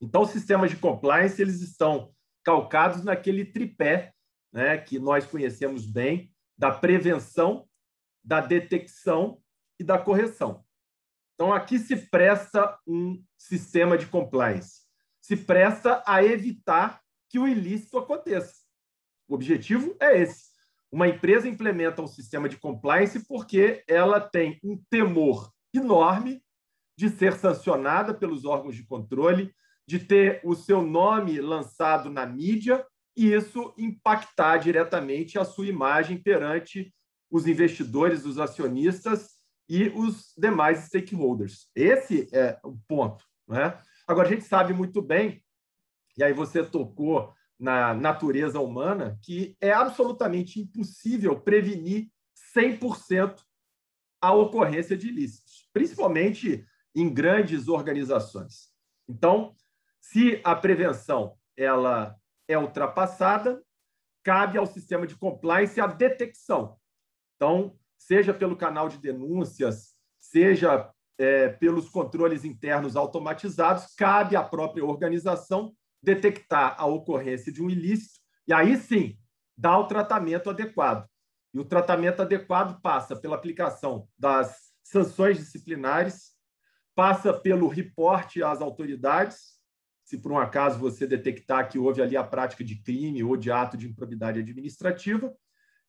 [0.00, 2.12] Então, os sistemas de compliance eles estão
[2.44, 4.14] calcados naquele tripé
[4.52, 7.68] né, que nós conhecemos bem da prevenção,
[8.22, 9.40] da detecção
[9.78, 10.64] e da correção.
[11.34, 14.82] Então, aqui se presta um sistema de compliance.
[15.20, 18.54] Se presta a evitar que o ilícito aconteça.
[19.28, 20.48] O objetivo é esse.
[20.90, 26.42] Uma empresa implementa um sistema de compliance porque ela tem um temor enorme
[26.96, 29.54] de ser sancionada pelos órgãos de controle,
[29.88, 36.22] de ter o seu nome lançado na mídia e isso impactar diretamente a sua imagem
[36.22, 36.94] perante
[37.30, 41.70] os investidores, os acionistas e os demais stakeholders.
[41.74, 43.24] Esse é o ponto.
[43.48, 43.80] Né?
[44.06, 45.42] Agora, a gente sabe muito bem,
[46.18, 52.10] e aí você tocou na natureza humana, que é absolutamente impossível prevenir
[52.54, 53.40] 100%
[54.20, 56.62] a ocorrência de ilícitos, principalmente
[56.94, 58.68] em grandes organizações.
[59.08, 59.56] Então,
[60.10, 62.16] se a prevenção ela
[62.48, 63.62] é ultrapassada,
[64.24, 66.78] cabe ao sistema de compliance a detecção.
[67.36, 74.82] Então, seja pelo canal de denúncias, seja é, pelos controles internos automatizados, cabe à própria
[74.82, 79.18] organização detectar a ocorrência de um ilícito e aí sim
[79.56, 81.06] dar o tratamento adequado.
[81.52, 86.30] E o tratamento adequado passa pela aplicação das sanções disciplinares,
[86.94, 89.57] passa pelo reporte às autoridades,
[90.08, 93.52] se por um acaso você detectar que houve ali a prática de crime ou de
[93.52, 95.36] ato de improbidade administrativa,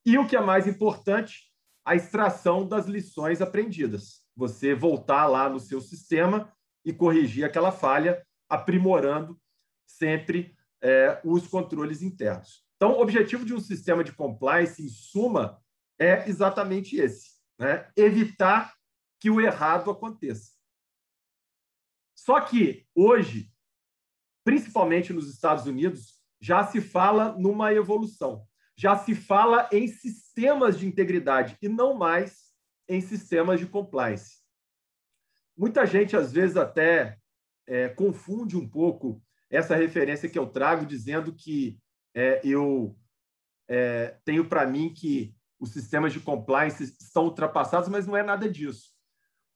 [0.05, 1.53] e o que é mais importante,
[1.85, 4.21] a extração das lições aprendidas.
[4.35, 6.51] Você voltar lá no seu sistema
[6.83, 9.39] e corrigir aquela falha, aprimorando
[9.87, 12.65] sempre é, os controles internos.
[12.75, 15.61] Então, o objetivo de um sistema de compliance, em suma,
[15.97, 17.89] é exatamente esse: né?
[17.95, 18.75] evitar
[19.17, 20.51] que o errado aconteça.
[22.13, 23.49] Só que, hoje,
[24.49, 28.47] principalmente nos Estados Unidos, já se fala numa evolução
[28.79, 32.53] já se fala em sistemas de integridade e não mais
[32.87, 34.37] em sistemas de compliance.
[35.57, 37.17] Muita gente, às vezes, até
[37.67, 41.77] é, confunde um pouco essa referência que eu trago, dizendo que
[42.15, 42.97] é, eu
[43.67, 48.49] é, tenho para mim que os sistemas de compliance estão ultrapassados, mas não é nada
[48.49, 48.93] disso.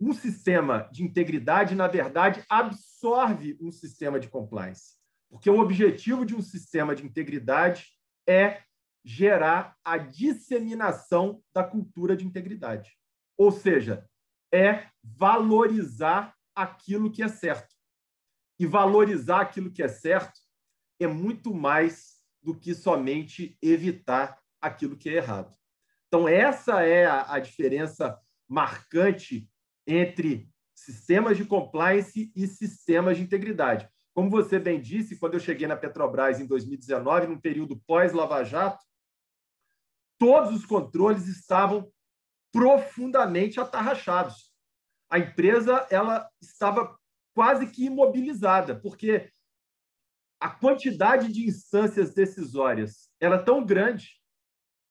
[0.05, 4.97] Um sistema de integridade, na verdade, absorve um sistema de compliance,
[5.29, 7.87] porque o objetivo de um sistema de integridade
[8.27, 8.63] é
[9.05, 12.91] gerar a disseminação da cultura de integridade.
[13.37, 14.05] Ou seja,
[14.53, 17.73] é valorizar aquilo que é certo.
[18.59, 20.37] E valorizar aquilo que é certo
[20.99, 25.57] é muito mais do que somente evitar aquilo que é errado.
[26.09, 29.49] Então, essa é a, diferença marcante
[29.85, 33.87] entre sistemas de compliance e sistemas de integridade.
[34.13, 38.83] Como você bem disse, quando eu cheguei na Petrobras em 2019, num período pós-Lava Jato,
[40.19, 41.91] todos os controles estavam
[42.51, 44.53] profundamente atarrachados.
[45.09, 46.97] A empresa ela estava
[47.33, 49.31] quase que imobilizada, porque
[50.39, 54.21] a quantidade de instâncias decisórias era tão grande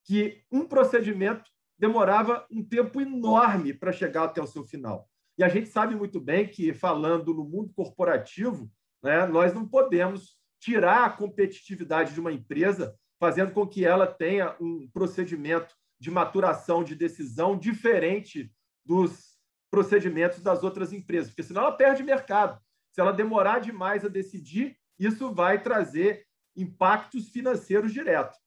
[0.04, 1.51] que um procedimento
[1.82, 5.10] demorava um tempo enorme para chegar até o seu final.
[5.36, 8.70] E a gente sabe muito bem que, falando no mundo corporativo,
[9.02, 14.54] né, nós não podemos tirar a competitividade de uma empresa fazendo com que ela tenha
[14.60, 18.52] um procedimento de maturação de decisão diferente
[18.84, 19.36] dos
[19.68, 22.60] procedimentos das outras empresas, porque senão ela perde mercado.
[22.92, 28.38] Se ela demorar demais a decidir, isso vai trazer impactos financeiros diretos.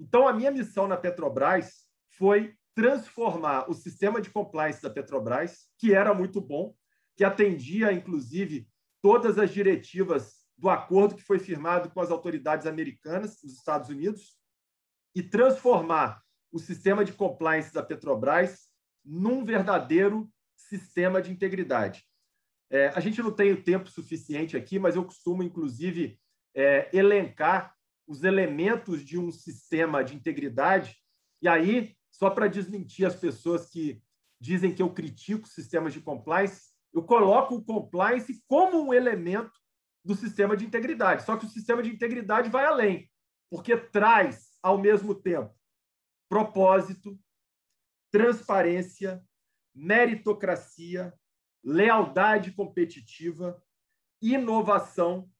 [0.00, 5.92] Então, a minha missão na Petrobras foi transformar o sistema de compliance da Petrobras, que
[5.92, 6.76] era muito bom,
[7.16, 8.68] que atendia, inclusive,
[9.02, 14.38] todas as diretivas do acordo que foi firmado com as autoridades americanas dos Estados Unidos,
[15.12, 18.68] e transformar o sistema de compliance da Petrobras
[19.04, 22.04] num verdadeiro sistema de integridade.
[22.70, 26.16] É, a gente não tem o tempo suficiente aqui, mas eu costumo, inclusive,
[26.54, 27.74] é, elencar
[28.06, 30.96] os elementos de um sistema de integridade.
[31.42, 34.02] E aí, só para desmentir as pessoas que
[34.40, 39.52] dizem que eu critico sistemas de compliance, eu coloco o compliance como um elemento
[40.04, 41.22] do sistema de integridade.
[41.22, 43.08] Só que o sistema de integridade vai além,
[43.48, 45.54] porque traz, ao mesmo tempo,
[46.28, 47.16] propósito,
[48.10, 49.24] transparência,
[49.72, 51.14] meritocracia,
[51.62, 53.62] lealdade competitiva,
[54.20, 55.30] inovação,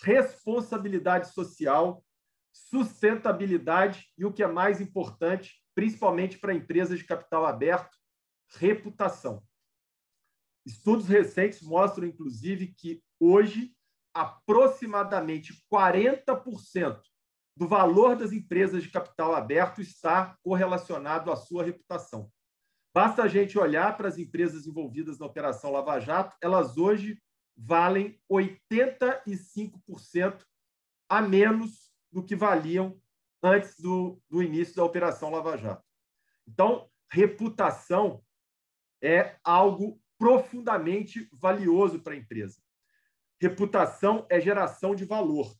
[0.00, 2.04] responsabilidade social,
[2.52, 7.96] sustentabilidade e o que é mais importante, principalmente para empresas de capital aberto,
[8.56, 9.42] reputação.
[10.66, 13.74] Estudos recentes mostram, inclusive, que hoje
[14.14, 17.02] aproximadamente 40%
[17.56, 22.30] do valor das empresas de capital aberto está correlacionado à sua reputação.
[22.94, 27.20] Basta a gente olhar para as empresas envolvidas na Operação Lava Jato, elas hoje
[27.56, 30.44] valem 85%
[31.08, 32.98] a menos do que valiam
[33.44, 35.84] antes do, do início da Operação Lava Jato.
[36.48, 38.24] Então, reputação
[39.02, 42.58] é algo profundamente valioso para a empresa.
[43.38, 45.54] Reputação é geração de valor.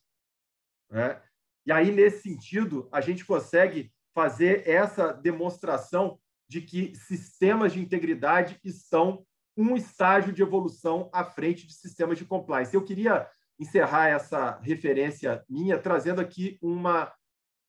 [0.89, 1.21] Né?
[1.63, 8.59] E aí, nesse sentido, a gente consegue fazer essa demonstração de que sistemas de integridade
[8.63, 9.23] estão
[9.55, 12.73] um estágio de evolução à frente de sistemas de compliance.
[12.73, 17.13] Eu queria encerrar essa referência minha trazendo aqui uma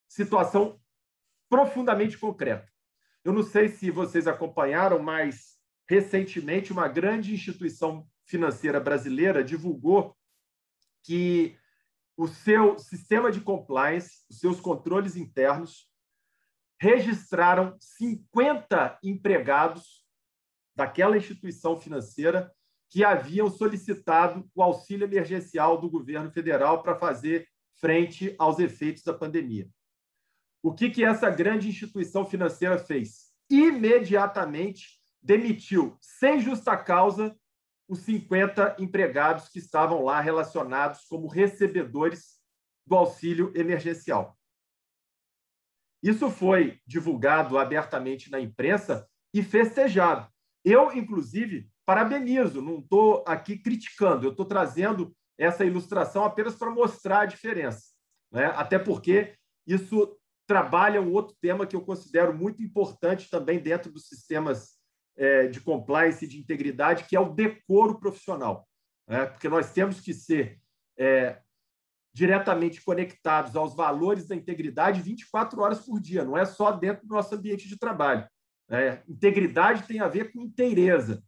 [0.09, 0.81] situação
[1.49, 2.71] profundamente concreta.
[3.25, 5.57] Eu não sei se vocês acompanharam, mas
[5.89, 10.17] recentemente uma grande instituição financeira brasileira divulgou
[11.03, 11.57] que
[12.17, 15.89] o seu sistema de compliance, os seus controles internos,
[16.81, 20.05] registraram 50 empregados
[20.75, 22.53] daquela instituição financeira
[22.91, 27.49] que haviam solicitado o auxílio emergencial do governo federal para fazer
[27.81, 29.69] frente aos efeitos da pandemia.
[30.63, 33.33] O que, que essa grande instituição financeira fez?
[33.51, 37.37] Imediatamente demitiu, sem justa causa,
[37.89, 42.41] os 50 empregados que estavam lá relacionados como recebedores
[42.87, 44.37] do auxílio emergencial.
[46.03, 50.29] Isso foi divulgado abertamente na imprensa e festejado.
[50.65, 57.21] Eu, inclusive, parabenizo, não estou aqui criticando, eu estou trazendo essa ilustração apenas para mostrar
[57.21, 57.93] a diferença.
[58.33, 58.47] Né?
[58.57, 60.16] Até porque isso
[60.47, 64.77] trabalha um outro tema que eu considero muito importante também dentro dos sistemas
[65.17, 68.69] é, de compliance e de integridade, que é o decoro profissional.
[69.09, 69.27] Né?
[69.27, 70.61] Porque nós temos que ser
[70.99, 71.41] é,
[72.15, 77.15] diretamente conectados aos valores da integridade 24 horas por dia, não é só dentro do
[77.15, 78.27] nosso ambiente de trabalho.
[78.71, 81.23] É, integridade tem a ver com inteireza.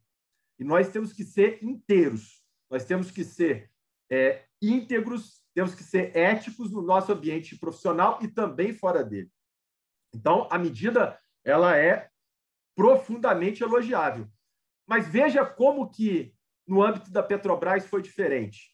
[0.59, 3.71] E nós temos que ser inteiros, nós temos que ser
[4.11, 9.29] é, íntegros, temos que ser éticos no nosso ambiente profissional e também fora dele.
[10.15, 12.09] Então, a medida ela é
[12.77, 14.29] profundamente elogiável.
[14.87, 16.33] Mas veja como que
[16.65, 18.73] no âmbito da Petrobras foi diferente.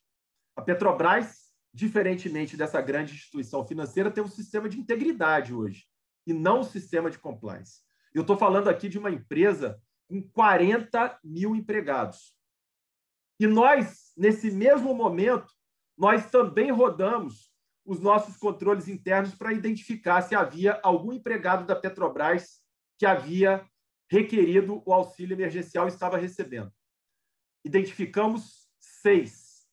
[0.55, 5.87] A Petrobras, diferentemente dessa grande instituição financeira, tem um sistema de integridade hoje
[6.27, 7.81] e não um sistema de compliance.
[8.13, 12.37] Eu estou falando aqui de uma empresa com 40 mil empregados.
[13.41, 15.51] E nós, nesse mesmo momento,
[15.97, 17.53] nós também rodamos
[17.85, 22.61] os nossos controles internos para identificar se havia algum empregado da Petrobras
[22.99, 23.65] que havia
[24.11, 26.73] requerido o auxílio emergencial estava recebendo.
[27.65, 29.67] Identificamos seis.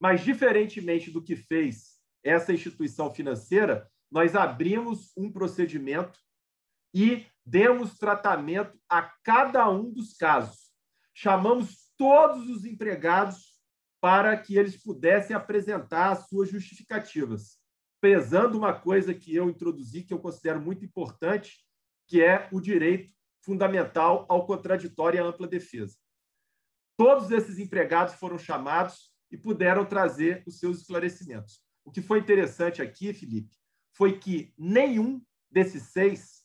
[0.00, 6.18] Mas, diferentemente do que fez essa instituição financeira, nós abrimos um procedimento
[6.94, 10.70] e demos tratamento a cada um dos casos.
[11.14, 13.55] Chamamos todos os empregados
[14.06, 17.58] para que eles pudessem apresentar as suas justificativas,
[18.00, 21.66] prezando uma coisa que eu introduzi, que eu considero muito importante,
[22.06, 23.12] que é o direito
[23.44, 25.96] fundamental ao contraditório e à ampla defesa.
[26.96, 31.60] Todos esses empregados foram chamados e puderam trazer os seus esclarecimentos.
[31.84, 33.56] O que foi interessante aqui, Felipe,
[33.92, 36.44] foi que nenhum desses seis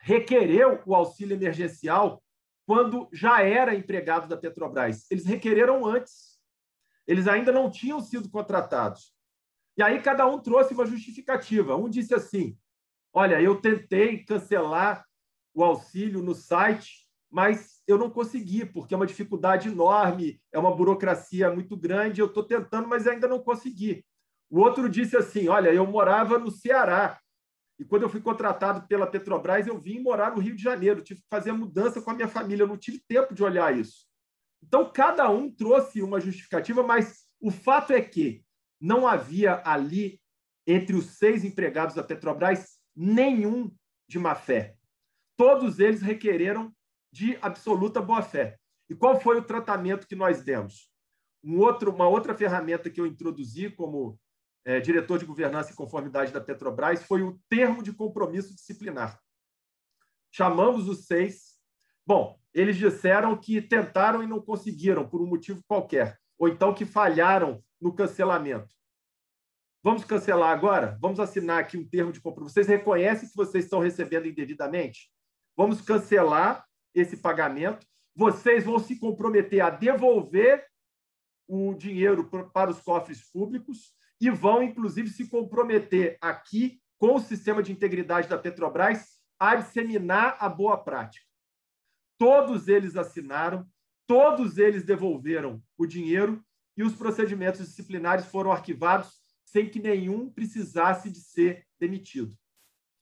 [0.00, 2.24] requereu o auxílio emergencial
[2.66, 5.04] quando já era empregado da Petrobras.
[5.10, 6.37] Eles requereram antes.
[7.08, 9.14] Eles ainda não tinham sido contratados.
[9.78, 11.74] E aí cada um trouxe uma justificativa.
[11.74, 12.58] Um disse assim:
[13.12, 15.06] Olha, eu tentei cancelar
[15.54, 20.74] o auxílio no site, mas eu não consegui, porque é uma dificuldade enorme, é uma
[20.76, 22.20] burocracia muito grande.
[22.20, 24.04] Eu estou tentando, mas ainda não consegui.
[24.50, 27.18] O outro disse assim: Olha, eu morava no Ceará.
[27.78, 31.00] E quando eu fui contratado pela Petrobras, eu vim morar no Rio de Janeiro.
[31.00, 32.64] Tive que fazer a mudança com a minha família.
[32.64, 34.07] Eu não tive tempo de olhar isso.
[34.62, 38.44] Então, cada um trouxe uma justificativa, mas o fato é que
[38.80, 40.20] não havia ali,
[40.66, 43.74] entre os seis empregados da Petrobras, nenhum
[44.08, 44.76] de má fé.
[45.36, 46.74] Todos eles requereram
[47.12, 48.58] de absoluta boa-fé.
[48.88, 50.90] E qual foi o tratamento que nós demos?
[51.42, 54.18] Um outro, uma outra ferramenta que eu introduzi como
[54.64, 59.18] é, diretor de governança e conformidade da Petrobras foi o termo de compromisso disciplinar.
[60.30, 61.58] Chamamos os seis.
[62.06, 66.84] Bom, eles disseram que tentaram e não conseguiram por um motivo qualquer, ou então que
[66.84, 68.74] falharam no cancelamento.
[69.82, 70.98] Vamos cancelar agora?
[71.00, 72.54] Vamos assinar aqui um termo de compromisso.
[72.54, 75.10] Vocês reconhecem que vocês estão recebendo indevidamente?
[75.56, 77.86] Vamos cancelar esse pagamento.
[78.14, 80.66] Vocês vão se comprometer a devolver
[81.46, 87.62] o dinheiro para os cofres públicos e vão, inclusive, se comprometer aqui com o sistema
[87.62, 91.27] de integridade da Petrobras a disseminar a boa prática.
[92.18, 93.66] Todos eles assinaram,
[94.06, 96.44] todos eles devolveram o dinheiro
[96.76, 99.12] e os procedimentos disciplinares foram arquivados
[99.44, 102.36] sem que nenhum precisasse de ser demitido.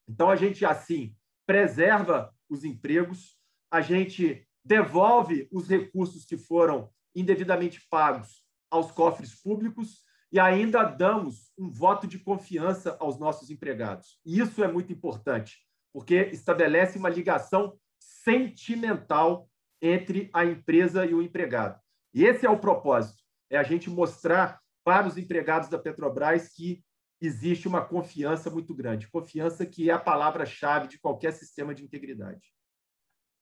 [0.08, 3.36] Então, a gente, assim, preserva os empregos,
[3.70, 11.50] a gente devolve os recursos que foram indevidamente pagos aos cofres públicos e ainda damos
[11.56, 14.20] um voto de confiança aos nossos empregados.
[14.24, 15.58] E isso é muito importante,
[15.92, 19.48] porque estabelece uma ligação sentimental
[19.80, 21.80] entre a empresa e o empregado.
[22.14, 26.84] E esse é o propósito é a gente mostrar para os empregados da Petrobras que
[27.20, 29.08] existe uma confiança muito grande.
[29.08, 32.54] Confiança que é a palavra-chave de qualquer sistema de integridade.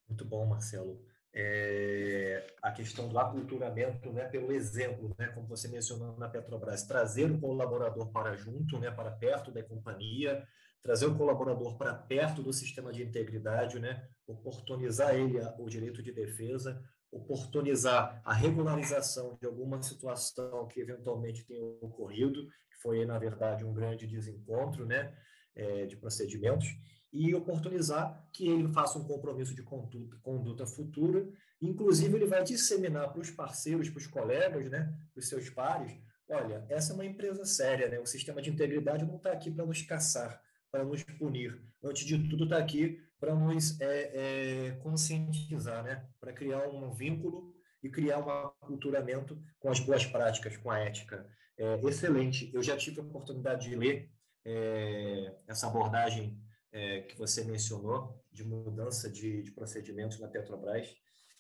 [0.08, 1.04] Muito bom, Marcelo.
[1.36, 7.30] É, a questão do aculturamento né, pelo exemplo, né, como você mencionou na Petrobras, trazer
[7.30, 10.46] o colaborador para junto, né, para perto da companhia,
[10.84, 16.12] trazer o colaborador para perto do sistema de integridade, né, oportunizar ele o direito de
[16.12, 16.78] defesa,
[17.10, 23.72] oportunizar a regularização de alguma situação que eventualmente tenha ocorrido, que foi, na verdade, um
[23.72, 25.16] grande desencontro né,
[25.54, 26.68] é, de procedimentos,
[27.10, 31.26] e oportunizar que ele faça um compromisso de conduta, conduta futura.
[31.62, 35.96] Inclusive, ele vai disseminar para os parceiros, para os colegas, né, para os seus pares,
[36.28, 37.98] olha, essa é uma empresa séria, né?
[37.98, 40.40] o sistema de integridade não está aqui para nos caçar,
[40.74, 41.62] para nos punir.
[41.84, 46.04] Antes de tudo, está aqui para nos é, é, conscientizar, né?
[46.20, 51.30] para criar um vínculo e criar um aculturamento com as boas práticas, com a ética.
[51.56, 52.50] É, excelente.
[52.52, 54.10] Eu já tive a oportunidade de ler
[54.44, 56.36] é, essa abordagem
[56.72, 60.92] é, que você mencionou de mudança de, de procedimentos na Petrobras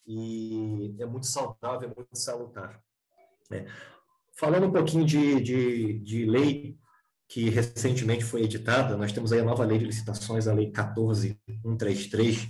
[0.06, 2.80] e é muito saudável, é muito salutar.
[3.50, 3.66] É.
[4.36, 6.78] Falando um pouquinho de, de, de lei
[7.28, 12.48] que recentemente foi editada, nós temos aí a nova lei de licitações, a lei 14133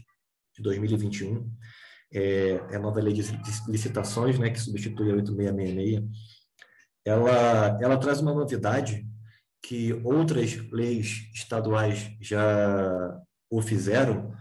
[0.56, 1.50] de 2021,
[2.12, 3.22] é, é a nova lei de
[3.68, 6.04] licitações, né, que substitui a 8666.
[7.04, 9.06] Ela, ela traz uma novidade
[9.62, 13.20] que outras leis estaduais já
[13.50, 14.32] o fizeram,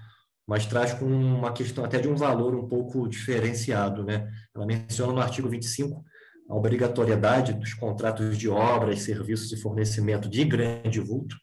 [0.45, 4.29] mas traz com uma questão até de um valor um pouco diferenciado, né?
[4.53, 6.03] Ela menciona no artigo 25
[6.53, 11.35] a obrigatoriedade dos contratos de obras, serviços e fornecimento de grande vulto,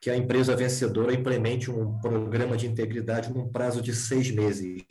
[0.00, 4.84] que a empresa vencedora implemente um programa de integridade num prazo de seis meses.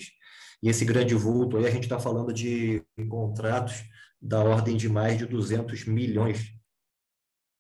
[0.61, 3.84] E esse grande vulto, aí a gente está falando de contratos
[4.22, 6.51] da ordem de mais de 200 milhões.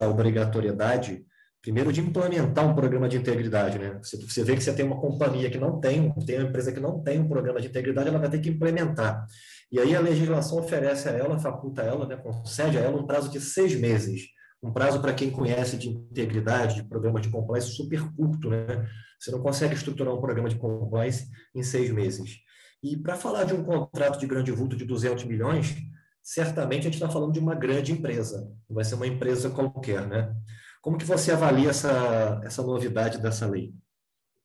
[0.01, 1.25] A obrigatoriedade,
[1.61, 3.79] primeiro, de implementar um programa de integridade.
[3.79, 3.97] Né?
[4.03, 6.81] Você, você vê que você tem uma companhia que não tem, tem uma empresa que
[6.81, 9.25] não tem um programa de integridade, ela vai ter que implementar.
[9.73, 13.07] E aí a legislação oferece a ela, faculta a ela, né, concede a ela um
[13.07, 14.27] prazo de seis meses.
[14.61, 18.87] Um prazo para quem conhece de integridade, de programa de compliance super curto, né?
[19.19, 22.37] Você não consegue estruturar um programa de compliance em seis meses.
[22.83, 25.75] E para falar de um contrato de grande vulto de 200 milhões,
[26.21, 30.07] certamente a gente está falando de uma grande empresa, não vai ser uma empresa qualquer,
[30.07, 30.35] né?
[30.83, 33.73] Como que você avalia essa, essa novidade dessa lei?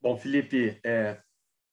[0.00, 1.18] Bom, Felipe, é,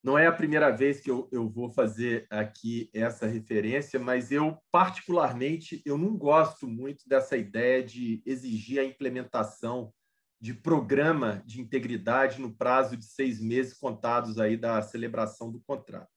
[0.06, 4.56] não é a primeira vez que eu, eu vou fazer aqui essa referência, mas eu,
[4.72, 9.92] particularmente, eu não gosto muito dessa ideia de exigir a implementação
[10.40, 16.12] de programa de integridade no prazo de seis meses contados aí da celebração do contrato.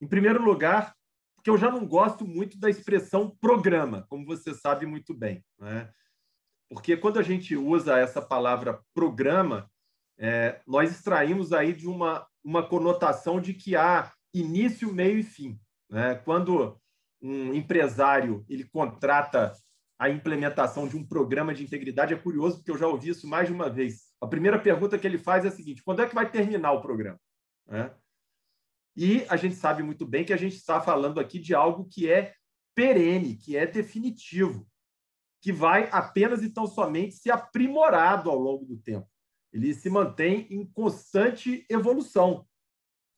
[0.00, 0.96] Em primeiro lugar,
[1.34, 5.44] porque eu já não gosto muito da expressão programa, como você sabe muito bem.
[5.58, 5.92] Né?
[6.70, 9.70] Porque quando a gente usa essa palavra programa,
[10.18, 15.58] é, nós extraímos aí de uma, uma conotação de que há início, meio e fim.
[15.90, 16.14] Né?
[16.16, 16.80] Quando
[17.20, 19.52] um empresário ele contrata
[19.98, 23.46] a implementação de um programa de integridade, é curioso, porque eu já ouvi isso mais
[23.46, 24.12] de uma vez.
[24.20, 26.82] A primeira pergunta que ele faz é a seguinte: quando é que vai terminar o
[26.82, 27.20] programa?
[27.68, 27.94] Né?
[28.96, 32.10] E a gente sabe muito bem que a gente está falando aqui de algo que
[32.10, 32.34] é
[32.74, 34.66] perene, que é definitivo,
[35.40, 39.08] que vai apenas e tão somente ser aprimorado ao longo do tempo.
[39.52, 42.46] Ele se mantém em constante evolução.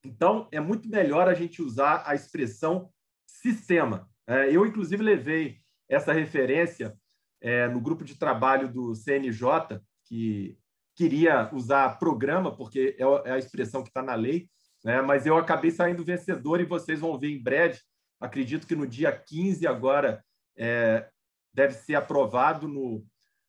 [0.04, 2.90] Então, é muito melhor a gente usar a expressão
[3.26, 4.08] sistema.
[4.26, 6.96] É, eu, inclusive, levei essa referência
[7.40, 10.58] é, no grupo de trabalho do CNJ, que
[10.96, 14.48] queria usar programa, porque é, é a expressão que está na lei,
[14.84, 15.00] né?
[15.02, 17.80] mas eu acabei saindo vencedor e vocês vão ver em breve.
[18.20, 20.24] Acredito que no dia 15 agora
[20.56, 21.08] é,
[21.52, 23.04] deve ser aprovado no,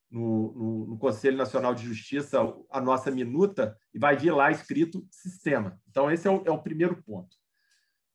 [0.09, 2.39] no, no, no, Conselho Nacional de Justiça
[2.69, 5.79] a nossa minuta e vai vir lá escrito sistema.
[5.89, 7.35] Então, esse é o, é o primeiro ponto.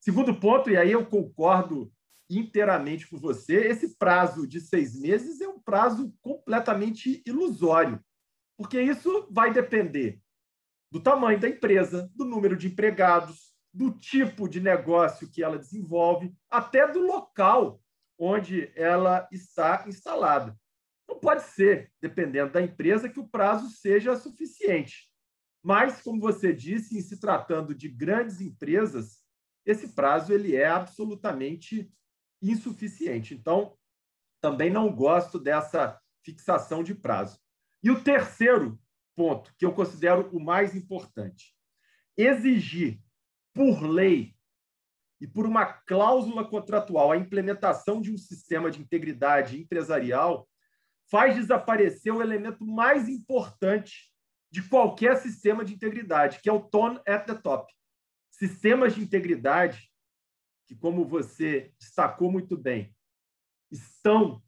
[0.01, 1.93] Segundo ponto, e aí eu concordo
[2.31, 8.03] inteiramente com você, esse prazo de seis meses é um prazo completamente ilusório,
[8.57, 10.21] porque isso vai depender
[10.91, 16.35] do tamanho da empresa, do número de empregados, do tipo de negócio que ela desenvolve,
[16.49, 17.81] até do local
[18.19, 20.59] onde ela está instalada.
[21.11, 25.11] Não pode ser, dependendo da empresa, que o prazo seja suficiente.
[25.61, 29.19] Mas, como você disse, em se tratando de grandes empresas,
[29.67, 31.93] esse prazo ele é absolutamente
[32.41, 33.35] insuficiente.
[33.35, 33.77] Então,
[34.41, 37.41] também não gosto dessa fixação de prazo.
[37.83, 38.81] E o terceiro
[39.17, 41.57] ponto, que eu considero o mais importante.
[42.17, 43.03] Exigir,
[43.53, 44.37] por lei
[45.21, 50.49] e por uma cláusula contratual, a implementação de um sistema de integridade empresarial
[51.11, 54.11] faz desaparecer o elemento mais importante
[54.51, 57.73] de qualquer sistema de integridade, que é o tone at the top.
[58.31, 59.91] Sistemas de integridade,
[60.67, 62.95] que, como você destacou muito bem,
[63.71, 64.43] estão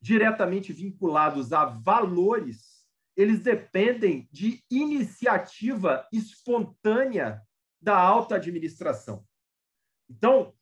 [0.00, 2.82] diretamente vinculados a valores
[3.16, 7.42] eles dependem de iniciativa espontânea
[7.80, 9.26] da alta administração.
[10.08, 10.54] Então,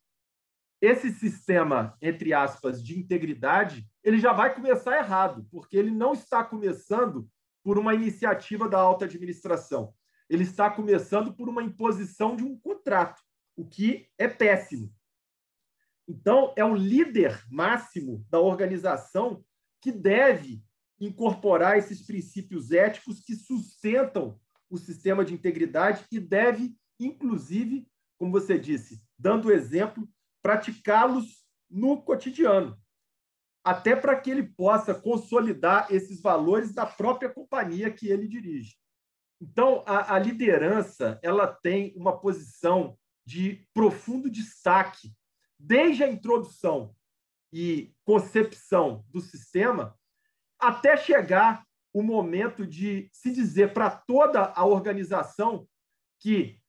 [0.80, 6.42] esse sistema, entre aspas, de integridade, ele já vai começar errado, porque ele não está
[6.42, 7.28] começando
[7.62, 9.92] por uma iniciativa da alta administração.
[10.28, 13.20] Ele está começando por uma imposição de um contrato,
[13.56, 14.90] o que é péssimo.
[16.08, 19.44] Então, é o líder máximo da organização
[19.80, 20.62] que deve
[20.98, 27.86] incorporar esses princípios éticos que sustentam o sistema de integridade e deve, inclusive,
[28.18, 30.08] como você disse, dando exemplo,
[30.42, 32.78] praticá-los no cotidiano,
[33.64, 38.76] até para que ele possa consolidar esses valores da própria companhia que ele dirige.
[39.40, 45.14] Então, a, a liderança ela tem uma posição de profundo destaque
[45.58, 46.94] desde a introdução
[47.52, 49.98] e concepção do sistema
[50.58, 55.66] até chegar o momento de se dizer para toda a organização
[56.20, 56.60] que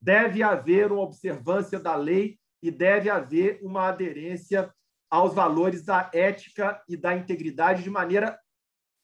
[0.00, 4.72] deve haver uma observância da lei e deve haver uma aderência
[5.10, 8.38] aos valores da ética e da integridade de maneira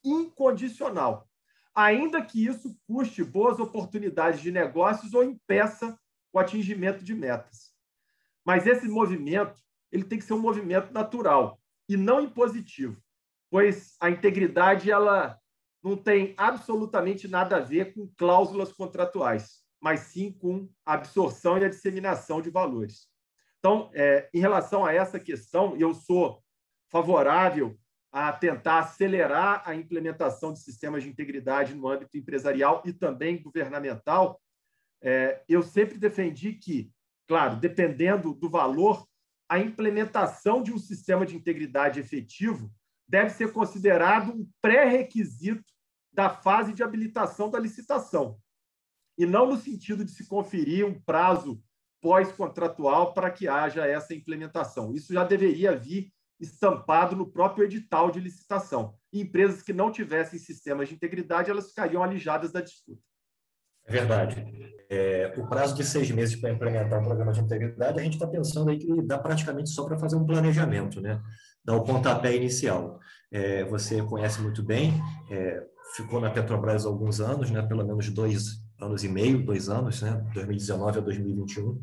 [0.05, 1.29] incondicional,
[1.75, 5.99] ainda que isso custe boas oportunidades de negócios ou impeça
[6.33, 7.73] o atingimento de metas.
[8.45, 9.59] Mas esse movimento
[9.91, 13.03] ele tem que ser um movimento natural e não impositivo
[13.55, 15.39] pois a integridade ela
[15.81, 21.65] não tem absolutamente nada a ver com cláusulas contratuais, mas sim com a absorção e
[21.65, 23.07] a disseminação de valores.
[23.65, 26.45] Então, é, em relação a essa questão, eu sou
[26.91, 27.75] favorável
[28.13, 34.39] a tentar acelerar a implementação de sistemas de integridade no âmbito empresarial e também governamental.
[35.03, 36.93] É, eu sempre defendi que,
[37.27, 39.09] claro, dependendo do valor,
[39.49, 42.71] a implementação de um sistema de integridade efetivo
[43.09, 45.73] deve ser considerado um pré-requisito
[46.13, 48.39] da fase de habilitação da licitação,
[49.17, 51.64] e não no sentido de se conferir um prazo
[52.05, 54.95] pós-contratual para que haja essa implementação.
[54.95, 58.95] Isso já deveria vir estampado no próprio edital de licitação.
[59.11, 63.01] E empresas que não tivessem sistemas de integridade, elas ficariam alijadas da disputa.
[63.87, 64.47] É verdade.
[64.91, 68.27] É, o prazo de seis meses para implementar um programa de integridade, a gente está
[68.27, 71.23] pensando aí que dá praticamente só para fazer um planejamento, né?
[71.65, 72.99] Dar o pontapé inicial.
[73.33, 74.93] É, você conhece muito bem,
[75.31, 75.65] é,
[75.97, 77.63] ficou na Petrobras há alguns anos, né?
[77.63, 80.25] Pelo menos dois anos e meio, dois anos, né?
[80.35, 81.81] 2019 a 2021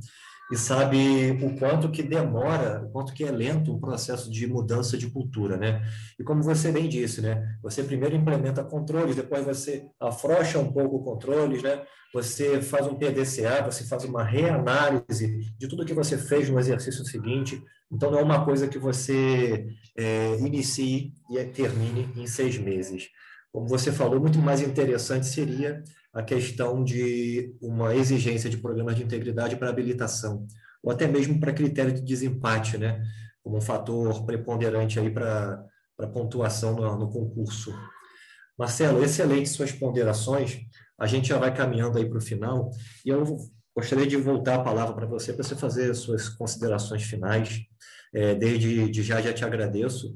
[0.51, 4.97] e sabe o quanto que demora, o quanto que é lento o processo de mudança
[4.97, 5.81] de cultura, né?
[6.19, 7.55] E como você bem disse, né?
[7.63, 11.81] Você primeiro implementa controles, depois você afrouxa um pouco controles, né?
[12.13, 17.05] Você faz um PDCA, você faz uma reanálise de tudo que você fez no exercício
[17.05, 17.63] seguinte.
[17.89, 23.07] Então, não é uma coisa que você é, inicie e termine em seis meses.
[23.53, 25.81] Como você falou, muito mais interessante seria
[26.13, 30.45] a questão de uma exigência de programas de integridade para habilitação,
[30.83, 33.01] ou até mesmo para critério de desempate, né?
[33.43, 35.63] como um fator preponderante aí para,
[36.13, 37.73] pontuação no, no concurso.
[38.57, 40.59] Marcelo, excelente suas ponderações.
[40.99, 42.69] A gente já vai caminhando aí para o final
[43.05, 43.37] e eu
[43.75, 47.61] gostaria de voltar a palavra para você para você fazer suas considerações finais.
[48.13, 50.13] É, desde de já já te agradeço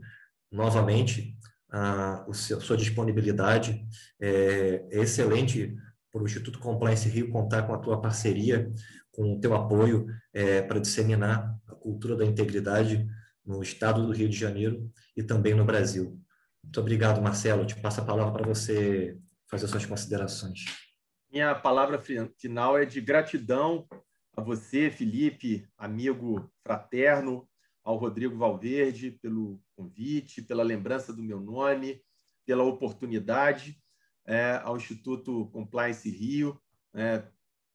[0.52, 1.36] novamente
[1.76, 3.86] a, a sua disponibilidade.
[4.20, 5.76] É, é excelente
[6.10, 8.72] por o Instituto Compliance Rio contar com a tua parceria,
[9.12, 13.06] com o teu apoio é, para disseminar a cultura da integridade
[13.46, 16.18] no estado do Rio de Janeiro e também no Brasil.
[16.64, 17.64] Muito obrigado, Marcelo.
[17.64, 19.18] Eu te passo a palavra para você
[19.48, 20.64] fazer suas considerações.
[21.30, 22.02] Minha palavra
[22.38, 23.86] final é de gratidão
[24.36, 27.48] a você, Felipe, amigo fraterno,
[27.84, 32.02] ao Rodrigo Valverde pelo convite, pela lembrança do meu nome,
[32.46, 33.82] pela oportunidade
[34.26, 36.60] é, ao Instituto Compliance Rio,
[36.94, 37.24] é,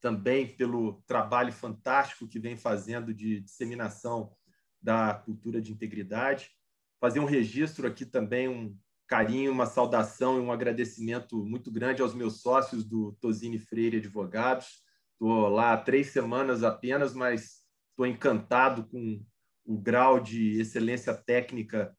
[0.01, 4.33] também pelo trabalho fantástico que vem fazendo de disseminação
[4.81, 6.51] da cultura de integridade.
[6.99, 8.77] Fazer um registro aqui também, um
[9.07, 14.83] carinho, uma saudação e um agradecimento muito grande aos meus sócios do Tosini Freire Advogados.
[15.13, 19.23] Estou lá há três semanas apenas, mas estou encantado com
[19.65, 21.97] o grau de excelência técnica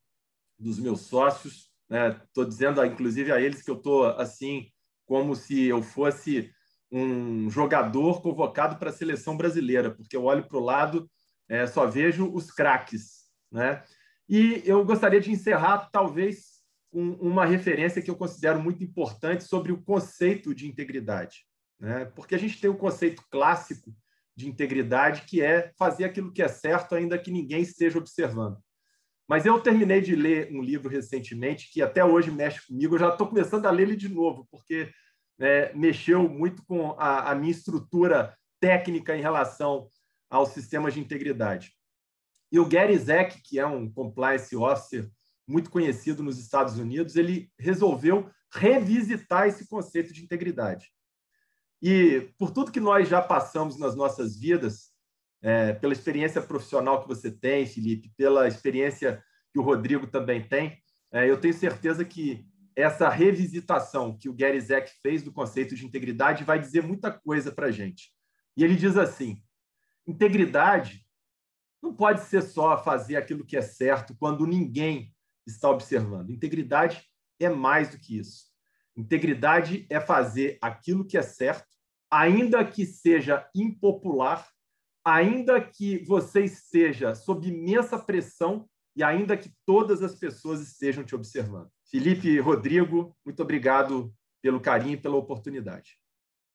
[0.57, 1.72] dos meus sócios.
[1.89, 2.49] Estou né?
[2.49, 4.68] dizendo, inclusive, a eles que eu estou assim,
[5.05, 6.51] como se eu fosse
[6.91, 11.09] um jogador convocado para a seleção brasileira, porque eu olho para o lado,
[11.47, 13.30] é, só vejo os craques.
[13.51, 13.84] Né?
[14.28, 19.72] E eu gostaria de encerrar, talvez, com uma referência que eu considero muito importante sobre
[19.72, 21.45] o conceito de integridade.
[21.80, 22.05] Né?
[22.05, 23.95] Porque a gente tem o conceito clássico
[24.42, 28.58] de integridade, que é fazer aquilo que é certo, ainda que ninguém esteja observando.
[29.28, 32.96] Mas eu terminei de ler um livro recentemente que até hoje mexe comigo.
[32.96, 34.92] Eu já estou começando a ler ele de novo, porque
[35.39, 39.88] né, mexeu muito com a, a minha estrutura técnica em relação
[40.30, 41.72] aos sistemas de integridade.
[42.52, 45.10] E o Gary Zeck, que é um compliance officer
[45.48, 50.92] muito conhecido nos Estados Unidos, ele resolveu revisitar esse conceito de integridade.
[51.82, 54.92] E por tudo que nós já passamos nas nossas vidas,
[55.42, 60.78] é, pela experiência profissional que você tem, Felipe, pela experiência que o Rodrigo também tem,
[61.12, 65.86] é, eu tenho certeza que essa revisitação que o Gary Zeck fez do conceito de
[65.86, 68.12] integridade vai dizer muita coisa para a gente.
[68.56, 69.42] E ele diz assim:
[70.08, 71.06] integridade
[71.82, 75.14] não pode ser só fazer aquilo que é certo quando ninguém
[75.46, 76.30] está observando.
[76.30, 77.04] Integridade
[77.40, 78.52] é mais do que isso.
[78.96, 81.70] Integridade é fazer aquilo que é certo,
[82.12, 84.47] ainda que seja impopular
[85.03, 91.16] ainda que você esteja sob imensa pressão e ainda que todas as pessoas estejam te
[91.16, 91.70] observando.
[91.89, 95.97] Felipe Rodrigo, muito obrigado pelo carinho e pela oportunidade.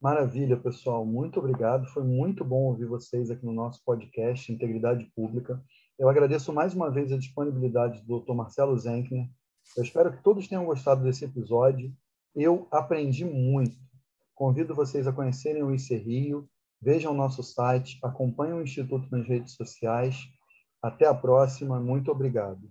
[0.01, 1.05] Maravilha, pessoal.
[1.05, 1.87] Muito obrigado.
[1.89, 5.63] Foi muito bom ouvir vocês aqui no nosso podcast Integridade Pública.
[5.99, 8.35] Eu agradeço mais uma vez a disponibilidade do Dr.
[8.35, 9.27] Marcelo Zenkner.
[9.77, 11.93] Eu espero que todos tenham gostado desse episódio.
[12.35, 13.77] Eu aprendi muito.
[14.37, 16.49] Convido vocês a conhecerem o IC Rio,
[16.81, 20.17] Vejam o nosso site, acompanhem o Instituto nas redes sociais.
[20.83, 21.81] Até a próxima.
[21.81, 22.71] Muito obrigado.